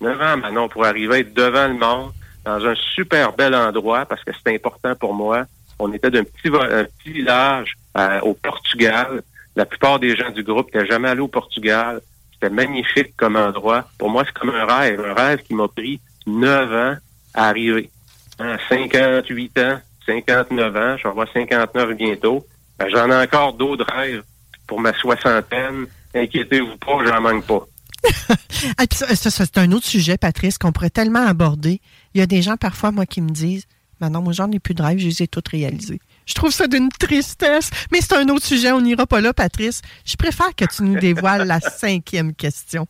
Neuf 0.00 0.20
ans 0.20 0.36
maintenant 0.36 0.68
pour 0.68 0.84
arriver 0.84 1.14
à 1.14 1.18
être 1.18 1.34
devant 1.34 1.68
le 1.68 1.74
monde, 1.74 2.12
dans 2.44 2.64
un 2.64 2.74
super 2.94 3.32
bel 3.32 3.54
endroit, 3.54 4.06
parce 4.06 4.22
que 4.24 4.32
c'est 4.32 4.54
important 4.54 4.94
pour 4.94 5.14
moi. 5.14 5.44
On 5.78 5.92
était 5.92 6.10
d'un 6.10 6.24
petit, 6.24 6.48
un 6.48 6.84
petit 6.84 7.12
village 7.12 7.76
euh, 7.96 8.20
au 8.20 8.34
Portugal. 8.34 9.22
La 9.58 9.66
plupart 9.66 9.98
des 9.98 10.14
gens 10.14 10.30
du 10.30 10.44
groupe 10.44 10.72
n'étaient 10.72 10.86
jamais 10.86 11.08
allés 11.08 11.20
au 11.20 11.26
Portugal. 11.26 12.00
C'était 12.32 12.48
magnifique 12.48 13.16
comme 13.16 13.34
endroit. 13.34 13.90
Pour 13.98 14.08
moi, 14.08 14.22
c'est 14.24 14.32
comme 14.32 14.50
un 14.50 14.64
rêve, 14.64 15.04
un 15.04 15.14
rêve 15.14 15.42
qui 15.42 15.52
m'a 15.52 15.66
pris 15.66 16.00
neuf 16.28 16.72
ans 16.72 16.96
à 17.34 17.48
arriver. 17.48 17.90
À 18.38 18.56
58 18.68 19.58
ans, 19.58 19.80
59 20.06 20.76
ans, 20.76 20.96
je 20.96 21.02
vais 21.02 21.08
avoir 21.08 21.26
59 21.32 21.96
bientôt. 21.96 22.46
Ben, 22.78 22.88
j'en 22.88 23.10
ai 23.10 23.16
encore 23.16 23.52
d'autres 23.54 23.84
rêves 23.92 24.22
pour 24.68 24.78
ma 24.78 24.92
soixantaine. 24.94 25.86
Inquiétez-vous 26.14 26.76
pas, 26.76 27.04
j'en 27.04 27.20
manque 27.20 27.44
pas. 27.44 27.66
Ah, 28.76 28.84
c'est 28.90 29.58
un 29.58 29.70
autre 29.70 29.86
sujet, 29.86 30.18
Patrice, 30.18 30.58
qu'on 30.58 30.72
pourrait 30.72 30.90
tellement 30.90 31.24
aborder. 31.24 31.80
Il 32.14 32.18
y 32.18 32.22
a 32.22 32.26
des 32.26 32.42
gens 32.42 32.56
parfois, 32.56 32.90
moi, 32.90 33.06
qui 33.06 33.20
me 33.20 33.30
disent 33.30 33.66
Maintenant, 34.00 34.22
moi, 34.22 34.32
j'en 34.32 34.50
ai 34.50 34.58
plus 34.58 34.74
de 34.74 34.82
rêves, 34.82 34.98
je 34.98 35.06
les 35.06 35.22
ai 35.22 35.28
toutes 35.28 35.48
réalisés. 35.48 36.00
Je 36.28 36.34
trouve 36.34 36.50
ça 36.50 36.66
d'une 36.66 36.90
tristesse. 36.90 37.70
Mais 37.90 38.00
c'est 38.00 38.14
un 38.14 38.28
autre 38.28 38.44
sujet, 38.44 38.70
on 38.70 38.82
n'ira 38.82 39.06
pas 39.06 39.20
là, 39.20 39.32
Patrice. 39.32 39.80
Je 40.04 40.16
préfère 40.16 40.54
que 40.54 40.66
tu 40.66 40.82
nous 40.82 40.96
dévoiles 41.00 41.46
la 41.46 41.58
cinquième 41.58 42.34
question. 42.34 42.86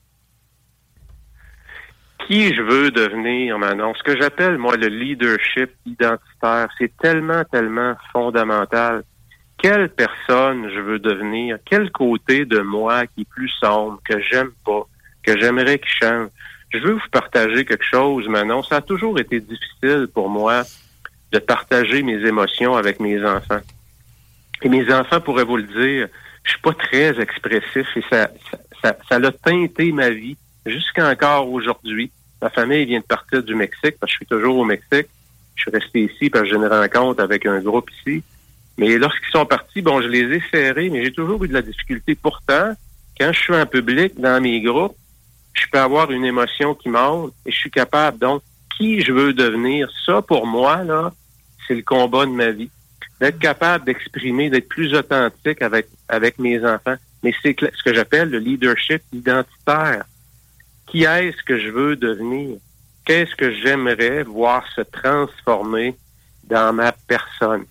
Qui 2.26 2.54
je 2.54 2.60
veux 2.60 2.90
devenir, 2.90 3.58
Manon? 3.58 3.94
Ce 3.94 4.02
que 4.02 4.20
j'appelle, 4.20 4.58
moi, 4.58 4.76
le 4.76 4.88
leadership 4.88 5.70
identitaire, 5.86 6.68
c'est 6.76 6.94
tellement, 6.98 7.44
tellement 7.44 7.94
fondamental. 8.12 9.04
Quelle 9.56 9.88
personne 9.88 10.68
je 10.68 10.80
veux 10.80 10.98
devenir? 10.98 11.58
Quel 11.64 11.90
côté 11.90 12.44
de 12.44 12.60
moi 12.60 13.06
qui 13.06 13.22
est 13.22 13.28
plus 13.28 13.48
sombre, 13.60 14.00
que 14.04 14.20
j'aime 14.20 14.50
pas, 14.64 14.86
que 15.22 15.38
j'aimerais 15.38 15.78
qu'il 15.78 15.90
change? 15.90 16.28
Je 16.70 16.78
veux 16.78 16.94
vous 16.94 17.08
partager 17.10 17.64
quelque 17.64 17.84
chose, 17.84 18.28
Manon. 18.28 18.62
Ça 18.62 18.76
a 18.76 18.82
toujours 18.82 19.18
été 19.18 19.40
difficile 19.40 20.08
pour 20.12 20.28
moi 20.28 20.64
de 21.32 21.38
partager 21.38 22.02
mes 22.02 22.24
émotions 22.26 22.74
avec 22.76 23.00
mes 23.00 23.22
enfants. 23.24 23.60
Et 24.62 24.68
mes 24.68 24.92
enfants 24.92 25.20
pourraient 25.20 25.44
vous 25.44 25.56
le 25.56 25.62
dire, 25.64 26.08
je 26.44 26.50
suis 26.50 26.60
pas 26.60 26.72
très 26.72 27.20
expressif 27.20 27.86
et 27.96 28.04
ça, 28.10 28.30
ça, 28.82 28.96
ça, 29.08 29.16
a 29.16 29.32
teinté 29.32 29.92
ma 29.92 30.10
vie 30.10 30.36
jusqu'à 30.66 31.10
encore 31.10 31.50
aujourd'hui. 31.50 32.10
Ma 32.40 32.50
famille 32.50 32.86
vient 32.86 33.00
de 33.00 33.04
partir 33.04 33.42
du 33.42 33.54
Mexique 33.54 33.96
parce 34.00 34.12
que 34.12 34.12
je 34.12 34.16
suis 34.16 34.26
toujours 34.26 34.56
au 34.56 34.64
Mexique. 34.64 35.08
Je 35.56 35.62
suis 35.62 35.70
resté 35.70 36.04
ici 36.04 36.30
parce 36.30 36.44
que 36.44 36.50
j'ai 36.50 36.56
une 36.56 36.66
rencontre 36.66 37.22
avec 37.22 37.44
un 37.46 37.60
groupe 37.60 37.90
ici. 38.00 38.22
Mais 38.78 38.96
lorsqu'ils 38.96 39.32
sont 39.32 39.44
partis, 39.44 39.82
bon, 39.82 40.00
je 40.00 40.06
les 40.06 40.36
ai 40.36 40.42
serrés, 40.52 40.88
mais 40.88 41.04
j'ai 41.04 41.12
toujours 41.12 41.42
eu 41.44 41.48
de 41.48 41.52
la 41.52 41.62
difficulté. 41.62 42.14
Pourtant, 42.14 42.74
quand 43.18 43.32
je 43.32 43.38
suis 43.38 43.54
en 43.54 43.66
public, 43.66 44.18
dans 44.18 44.40
mes 44.40 44.60
groupes, 44.60 44.96
je 45.52 45.66
peux 45.70 45.80
avoir 45.80 46.10
une 46.12 46.24
émotion 46.24 46.74
qui 46.74 46.88
monte 46.88 47.34
et 47.44 47.50
je 47.50 47.56
suis 47.56 47.70
capable. 47.70 48.18
Donc, 48.18 48.42
qui 48.78 49.00
je 49.00 49.12
veux 49.12 49.34
devenir, 49.34 49.90
ça, 50.06 50.22
pour 50.22 50.46
moi, 50.46 50.84
là, 50.84 51.12
c'est 51.66 51.74
le 51.74 51.82
combat 51.82 52.24
de 52.24 52.30
ma 52.30 52.50
vie. 52.50 52.70
D'être 53.20 53.40
capable 53.40 53.84
d'exprimer, 53.84 54.48
d'être 54.48 54.68
plus 54.68 54.94
authentique 54.94 55.60
avec, 55.60 55.88
avec 56.08 56.38
mes 56.38 56.64
enfants. 56.64 56.94
Mais 57.24 57.34
c'est 57.42 57.56
ce 57.58 57.82
que 57.82 57.92
j'appelle 57.92 58.30
le 58.30 58.38
leadership 58.38 59.02
identitaire. 59.12 60.04
Qui 60.86 61.02
est-ce 61.02 61.42
que 61.42 61.58
je 61.58 61.68
veux 61.68 61.96
devenir? 61.96 62.58
Qu'est-ce 63.04 63.34
que 63.34 63.52
j'aimerais 63.52 64.22
voir 64.22 64.64
se 64.74 64.82
transformer 64.82 65.96
dans 66.44 66.72
ma 66.72 66.92
personne? 66.92 67.64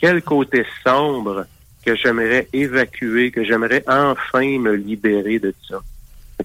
Quel 0.00 0.22
côté 0.22 0.64
sombre 0.86 1.44
que 1.84 1.94
j'aimerais 1.94 2.48
évacuer, 2.52 3.30
que 3.30 3.44
j'aimerais 3.44 3.84
enfin 3.86 4.58
me 4.58 4.74
libérer 4.74 5.38
de 5.38 5.54
ça? 5.68 5.80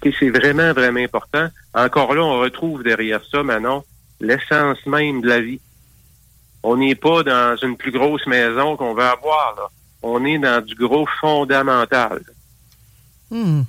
C'est 0.02 0.30
vraiment, 0.30 0.74
vraiment 0.74 1.00
important. 1.00 1.48
Encore 1.74 2.14
là, 2.14 2.22
on 2.22 2.40
retrouve 2.40 2.84
derrière 2.84 3.22
ça, 3.30 3.44
Manon, 3.44 3.84
l'essence 4.20 4.86
même 4.86 5.22
de 5.22 5.28
la 5.28 5.42
vie. 5.42 5.60
On 6.64 6.78
n'est 6.78 6.96
pas 6.96 7.24
dans 7.24 7.58
une 7.62 7.78
plus 7.78 7.92
grosse 7.92 8.26
maison 8.26 8.78
qu'on 8.78 8.94
veut 8.94 9.04
avoir, 9.04 9.56
là. 9.58 9.68
On 10.02 10.26
est 10.26 10.38
dans 10.38 10.64
du 10.64 10.76
gros 10.76 11.08
fondamental. 11.22 12.22
Hmm. 13.30 13.64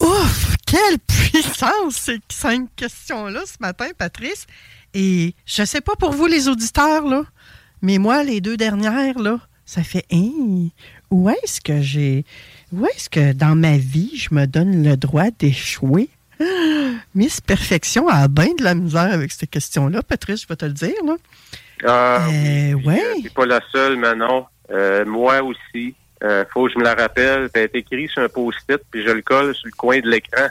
Ouf! 0.00 0.56
Quelle 0.66 0.98
puissance 0.98 1.96
ces 1.96 2.20
cinq 2.30 2.68
questions-là 2.76 3.42
ce 3.46 3.56
matin, 3.60 3.88
Patrice. 3.96 4.46
Et 4.94 5.34
je 5.46 5.64
sais 5.64 5.80
pas 5.80 5.96
pour 5.96 6.12
vous, 6.12 6.26
les 6.26 6.48
auditeurs, 6.48 7.06
là, 7.06 7.24
mais 7.82 7.98
moi, 7.98 8.22
les 8.22 8.40
deux 8.40 8.56
dernières, 8.56 9.18
là, 9.18 9.38
ça 9.66 9.82
fait 9.82 10.06
hein, 10.12 10.68
où 11.12 11.28
est-ce 11.30 11.60
que 11.60 11.80
j'ai 11.80 12.24
où 12.72 12.86
est-ce 12.86 13.10
que 13.10 13.34
dans 13.34 13.54
ma 13.54 13.76
vie, 13.76 14.16
je 14.16 14.34
me 14.34 14.46
donne 14.46 14.82
le 14.82 14.96
droit 14.96 15.30
d'échouer? 15.38 16.08
Miss 17.14 17.40
Perfection 17.42 18.08
a 18.08 18.26
bien 18.28 18.54
de 18.58 18.64
la 18.64 18.74
misère 18.74 19.12
avec 19.12 19.30
ces 19.30 19.46
questions-là, 19.46 20.02
Patrice, 20.02 20.42
je 20.42 20.48
vais 20.48 20.56
te 20.56 20.64
le 20.64 20.72
dire. 20.72 20.94
Là. 21.04 21.16
Ah, 21.84 22.26
euh, 22.28 22.72
ouais. 22.72 23.02
C'est 23.22 23.34
pas 23.34 23.44
la 23.44 23.60
seule, 23.70 23.98
Manon. 23.98 24.46
Euh, 24.70 25.04
moi 25.04 25.42
aussi. 25.42 25.94
Euh, 26.24 26.44
faut 26.52 26.66
que 26.66 26.72
je 26.72 26.78
me 26.78 26.84
la 26.84 26.94
rappelle. 26.94 27.50
Ça 27.54 27.60
a 27.60 27.64
été 27.64 27.78
écrit 27.78 28.08
sur 28.08 28.22
un 28.22 28.28
post-it, 28.28 28.80
puis 28.90 29.04
je 29.04 29.10
le 29.10 29.22
colle 29.22 29.54
sur 29.54 29.66
le 29.66 29.72
coin 29.72 30.00
de 30.00 30.08
l'écran 30.08 30.46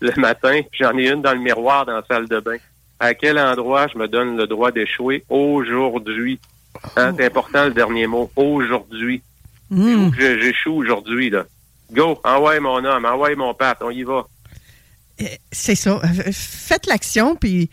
le 0.00 0.12
matin. 0.16 0.60
J'en 0.72 0.96
ai 0.96 1.08
une 1.08 1.22
dans 1.22 1.32
le 1.32 1.40
miroir 1.40 1.86
dans 1.86 1.96
la 1.96 2.04
salle 2.06 2.28
de 2.28 2.38
bain. 2.38 2.58
À 3.00 3.14
quel 3.14 3.38
endroit 3.38 3.88
je 3.92 3.98
me 3.98 4.06
donne 4.06 4.36
le 4.36 4.46
droit 4.46 4.70
d'échouer 4.70 5.24
aujourd'hui? 5.28 6.38
Hein, 6.96 7.14
c'est 7.16 7.26
important 7.26 7.64
le 7.64 7.72
dernier 7.72 8.06
mot. 8.06 8.30
Aujourd'hui. 8.36 9.22
Mm. 9.74 10.12
J'échoue 10.16 10.74
aujourd'hui, 10.74 11.30
là. 11.30 11.44
Go, 11.92 12.18
envoie 12.24 12.58
mon 12.60 12.84
homme, 12.84 13.04
envoie 13.04 13.34
mon 13.36 13.54
pâte, 13.54 13.78
on 13.82 13.90
y 13.90 14.02
va. 14.02 14.26
Eh, 15.18 15.38
c'est 15.52 15.74
ça. 15.74 16.00
Euh, 16.02 16.30
faites 16.32 16.86
l'action, 16.86 17.36
puis 17.36 17.70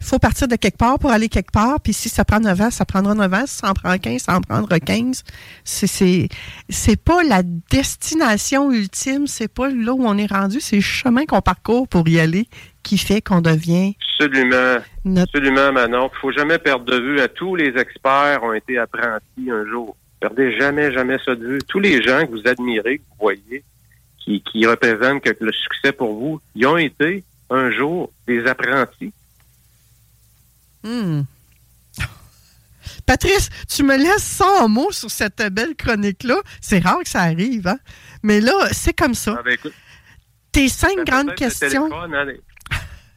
il 0.00 0.06
faut 0.06 0.18
partir 0.18 0.48
de 0.48 0.56
quelque 0.56 0.78
part 0.78 0.98
pour 0.98 1.10
aller 1.10 1.28
quelque 1.28 1.52
part. 1.52 1.80
Puis 1.80 1.92
si 1.92 2.08
ça 2.08 2.24
prend 2.24 2.40
9 2.40 2.60
ans, 2.60 2.70
ça 2.70 2.84
prendra 2.84 3.14
9 3.14 3.34
ans. 3.34 3.46
Si 3.46 3.58
ça 3.58 3.70
en 3.70 3.74
prend 3.74 3.96
15, 3.96 4.22
ça 4.22 4.36
en 4.36 4.40
prendra 4.40 4.80
15. 4.80 5.22
C'est, 5.64 6.28
c'est, 6.68 6.96
pas 6.96 7.22
la 7.22 7.42
destination 7.42 8.72
ultime. 8.72 9.26
C'est 9.26 9.52
pas 9.52 9.68
là 9.68 9.92
où 9.92 10.06
on 10.06 10.16
est 10.16 10.30
rendu. 10.30 10.60
C'est 10.60 10.76
le 10.76 10.82
chemin 10.82 11.26
qu'on 11.26 11.42
parcourt 11.42 11.86
pour 11.86 12.08
y 12.08 12.18
aller 12.18 12.48
qui 12.82 12.96
fait 12.96 13.20
qu'on 13.20 13.42
devient. 13.42 13.94
Absolument. 14.18 14.78
Absolument, 15.16 15.72
Manon. 15.72 16.10
Il 16.14 16.18
faut 16.20 16.32
jamais 16.32 16.58
perdre 16.58 16.86
de 16.86 16.96
vue. 16.96 17.20
À 17.20 17.28
tous 17.28 17.54
les 17.54 17.76
experts 17.76 18.42
ont 18.42 18.54
été 18.54 18.78
apprentis 18.78 19.50
un 19.50 19.66
jour. 19.66 19.96
Perdez 20.20 20.56
jamais, 20.58 20.92
jamais 20.92 21.18
ça 21.24 21.34
de 21.34 21.46
vue. 21.46 21.58
Tous 21.66 21.80
les 21.80 22.02
gens 22.02 22.26
que 22.26 22.32
vous 22.32 22.46
admirez, 22.46 22.98
que 22.98 23.02
vous 23.10 23.16
voyez, 23.20 23.64
qui, 24.18 24.42
qui 24.42 24.66
représentent 24.66 25.22
que 25.22 25.34
le 25.40 25.52
succès 25.52 25.92
pour 25.92 26.14
vous, 26.14 26.40
ils 26.54 26.66
ont 26.66 26.76
été 26.76 27.24
un 27.48 27.70
jour 27.70 28.12
des 28.26 28.46
apprentis. 28.46 29.12
Hmm. 30.82 31.22
Patrice, 33.06 33.48
tu 33.68 33.82
me 33.82 33.96
laisses 33.96 34.22
sans 34.24 34.68
mots 34.68 34.92
sur 34.92 35.10
cette 35.10 35.42
belle 35.52 35.74
chronique-là. 35.74 36.36
C'est 36.60 36.80
rare 36.80 37.02
que 37.02 37.08
ça 37.08 37.22
arrive, 37.22 37.66
hein? 37.66 37.78
Mais 38.22 38.40
là, 38.40 38.68
c'est 38.72 38.92
comme 38.92 39.14
ça. 39.14 39.36
Ah 39.38 39.42
ben, 39.42 39.56
Tes 40.52 40.68
cinq 40.68 41.06
grandes 41.06 41.34
questions 41.34 41.90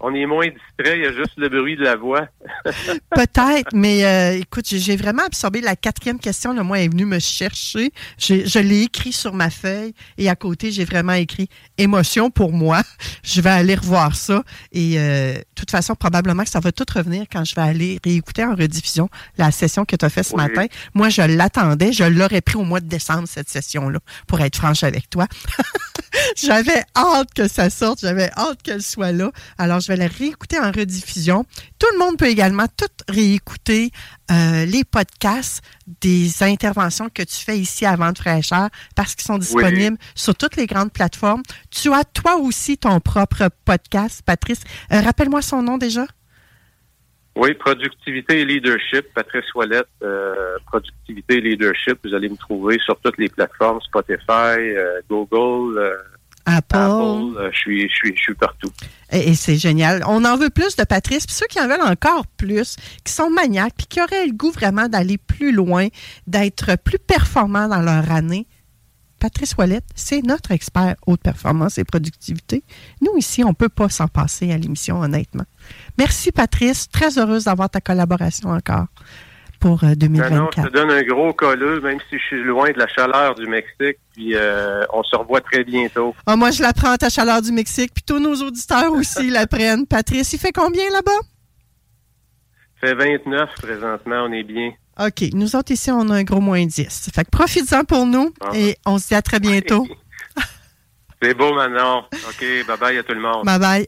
on 0.06 0.14
est 0.14 0.26
moins 0.26 0.48
distrait, 0.48 0.98
il 0.98 1.04
y 1.04 1.08
a 1.08 1.14
juste 1.14 1.32
le 1.38 1.48
bruit 1.48 1.78
de 1.78 1.84
la 1.84 1.96
voix. 1.96 2.28
Peut-être, 3.16 3.74
mais 3.74 4.04
euh, 4.04 4.38
écoute, 4.38 4.66
j'ai 4.68 4.98
vraiment 4.98 5.24
absorbé 5.24 5.62
la 5.62 5.78
quatrième 5.78 6.20
question. 6.20 6.52
Le 6.52 6.62
moi 6.62 6.82
est 6.82 6.90
venu 6.90 7.06
me 7.06 7.20
chercher. 7.20 7.92
Je 8.18 8.60
l'ai 8.60 8.82
écrit 8.82 9.14
sur 9.14 9.34
ma 9.34 9.50
feuille 9.50 9.94
et 10.18 10.30
à 10.30 10.36
côté, 10.36 10.72
j'ai 10.72 10.84
vraiment 10.84 11.14
écrit 11.14 11.48
émotion 11.78 12.30
pour 12.30 12.52
moi. 12.52 12.82
Je 13.24 13.40
vais 13.40 13.50
aller 13.50 13.76
revoir 13.76 14.16
ça. 14.16 14.44
Et 14.74 15.00
euh, 15.00 15.36
de 15.36 15.44
toute 15.56 15.72
façon, 15.72 15.96
probablement 15.96 16.44
que 16.44 16.50
ça 16.50 16.60
va 16.60 16.74
tout 16.74 16.86
revenir 16.94 17.26
quand 17.32 17.46
je 17.46 17.56
vais 17.56 17.62
aller 17.62 18.00
réécouter 18.04 18.44
en 18.44 18.56
rediffusion 18.56 19.10
la 19.38 19.52
session 19.52 19.86
que 19.86 19.96
tu 19.96 20.04
as 20.04 20.10
faite 20.10 20.26
ce 20.26 20.36
matin. 20.36 20.66
Moi, 20.94 21.08
je 21.08 21.22
l'attendais. 21.22 21.94
Je 21.94 22.04
l'aurais 22.04 22.42
pris 22.42 22.58
au 22.58 22.64
mois 22.64 22.82
de 22.82 22.88
décembre, 22.88 23.28
cette 23.28 23.50
session-là, 23.50 24.00
pour 24.28 24.42
être 24.42 24.58
franche 24.58 24.84
avec 24.84 25.10
toi. 25.10 25.28
J'avais 26.36 26.84
hâte 26.96 27.34
que 27.34 27.48
ça 27.48 27.70
sorte. 27.70 28.02
J'avais 28.02 28.30
hâte 28.38 28.62
qu'elle 28.62 28.82
soit 28.82 29.12
là. 29.12 29.32
Alors, 29.58 29.80
je 29.80 29.88
vais 29.88 29.93
la 29.96 30.08
réécouter 30.08 30.60
en 30.60 30.72
rediffusion. 30.72 31.46
Tout 31.80 31.88
le 31.94 32.00
monde 32.00 32.18
peut 32.18 32.28
également 32.28 32.68
tout 32.68 32.86
réécouter 33.10 33.92
euh, 34.32 34.66
les 34.66 34.84
podcasts 34.84 35.64
des 36.02 36.44
interventions 36.44 37.10
que 37.10 37.24
tu 37.24 37.36
fais 37.36 37.58
ici 37.58 37.86
à 37.86 37.96
Vente 37.96 38.20
fraîcheur 38.20 38.70
parce 38.96 39.16
qu'ils 39.16 39.26
sont 39.26 39.38
disponibles 39.38 39.98
sur 40.16 40.36
toutes 40.36 40.56
les 40.56 40.66
grandes 40.66 40.92
plateformes. 40.92 41.44
Tu 41.72 41.92
as 41.92 42.04
toi 42.04 42.38
aussi 42.38 42.78
ton 42.78 43.00
propre 43.00 43.50
podcast, 43.66 44.22
Patrice. 44.26 44.62
Euh, 44.92 45.02
rappelle-moi 45.02 45.42
son 45.42 45.62
nom 45.62 45.78
déjà. 45.78 46.06
Oui, 47.36 47.54
productivité 47.56 48.42
et 48.42 48.46
leadership. 48.46 49.08
Patrice 49.16 49.52
Ouellette, 49.56 49.88
euh, 50.04 50.58
productivité 50.68 51.38
et 51.38 51.42
leadership. 51.42 51.98
Vous 52.04 52.14
allez 52.14 52.30
me 52.30 52.38
trouver 52.38 52.78
sur 52.80 53.00
toutes 53.02 53.18
les 53.18 53.30
plateformes, 53.30 53.82
Spotify, 53.82 54.60
Google, 55.10 55.98
Apple. 56.46 56.76
Apple 56.76 57.52
je, 57.52 57.58
suis, 57.58 57.90
je, 57.90 57.94
suis, 57.94 58.16
je 58.16 58.22
suis 58.22 58.34
partout. 58.36 58.70
Et, 59.12 59.36
c'est 59.36 59.58
génial. 59.58 60.04
On 60.08 60.26
en 60.26 60.38
veut 60.38 60.50
plus 60.50 60.76
de 60.76 60.84
Patrice. 60.84 61.26
Puis 61.26 61.36
ceux 61.36 61.48
qui 61.48 61.60
en 61.60 61.68
veulent 61.68 61.82
encore 61.82 62.26
plus, 62.28 62.76
qui 63.04 63.14
sont 63.14 63.30
maniaques, 63.30 63.76
puis 63.78 63.88
qui 63.88 64.02
auraient 64.02 64.26
le 64.26 64.34
goût 64.34 64.52
vraiment 64.52 64.88
d'aller 64.88 65.18
plus 65.18 65.52
loin, 65.52 65.88
d'être 66.28 66.78
plus 66.84 67.00
performants 67.00 67.68
dans 67.68 67.82
leur 67.82 68.12
année, 68.12 68.48
Patrice 69.20 69.56
Ouellette, 69.58 69.88
c'est 69.96 70.22
notre 70.22 70.52
expert 70.52 70.96
haute 71.08 71.22
performance 71.22 71.78
et 71.78 71.86
productivité. 71.86 72.62
Nous, 73.02 73.16
ici, 73.18 73.42
on 73.46 73.50
ne 73.50 73.54
peut 73.54 73.70
pas 73.70 73.88
s'en 73.88 74.10
passer 74.10 74.52
à 74.52 74.58
l'émission, 74.58 75.00
honnêtement. 75.00 75.46
Merci, 75.98 76.34
Patrice. 76.34 76.90
Très 76.90 77.18
heureuse 77.18 77.46
d'avoir 77.46 77.70
ta 77.70 77.80
collaboration 77.80 78.50
encore 78.50 78.88
pour 79.64 79.80
2024. 79.80 80.34
Euh, 80.34 80.36
non, 80.36 80.50
je 80.58 80.62
te 80.62 80.74
donne 80.74 80.92
un 80.92 81.04
gros 81.04 81.32
colleux, 81.32 81.80
même 81.80 81.98
si 82.10 82.20
je 82.20 82.24
suis 82.24 82.44
loin 82.44 82.70
de 82.72 82.78
la 82.78 82.88
chaleur 82.88 83.34
du 83.34 83.48
Mexique. 83.48 83.98
Puis 84.14 84.36
euh, 84.36 84.84
on 84.92 85.04
se 85.04 85.16
revoit 85.16 85.40
très 85.40 85.64
bientôt. 85.64 86.14
Ah, 86.26 86.36
moi, 86.36 86.52
je 86.52 86.62
la 86.62 86.74
prends, 86.74 86.98
ta 86.98 87.08
chaleur 87.08 87.42
du 87.42 87.54
Mexique. 87.54 87.92
Puis 87.94 88.04
tous 88.06 88.20
nos 88.20 88.36
auditeurs 88.36 88.92
aussi 88.92 89.30
la 89.30 89.48
prennent. 89.48 89.88
Patrice, 89.88 90.34
il 90.34 90.40
fait 90.40 90.52
combien 90.52 90.84
là-bas? 90.92 91.12
Il 92.76 92.90
fait 92.90 92.94
29 92.94 93.50
présentement. 93.62 94.26
On 94.28 94.34
est 94.34 94.44
bien. 94.44 94.74
OK. 95.00 95.30
Nous 95.34 95.56
autres, 95.56 95.72
ici, 95.72 95.90
on 95.92 96.10
a 96.10 96.16
un 96.16 96.24
gros 96.24 96.42
moins 96.42 96.66
10. 96.66 97.12
Fait 97.16 97.24
que 97.24 97.30
profites-en 97.30 97.86
pour 97.86 98.06
nous 98.06 98.34
ah. 98.42 98.50
et 98.54 98.76
on 98.86 98.98
se 98.98 99.08
dit 99.08 99.16
à 99.16 99.22
très 99.22 99.40
bientôt. 99.40 99.88
C'est 101.22 101.36
beau, 101.36 101.54
Manon. 101.54 102.00
OK. 102.12 102.44
Bye-bye 102.68 103.00
à 103.00 103.04
tout 103.04 103.14
le 103.14 103.22
monde. 103.22 103.46
Bye-bye. 103.46 103.88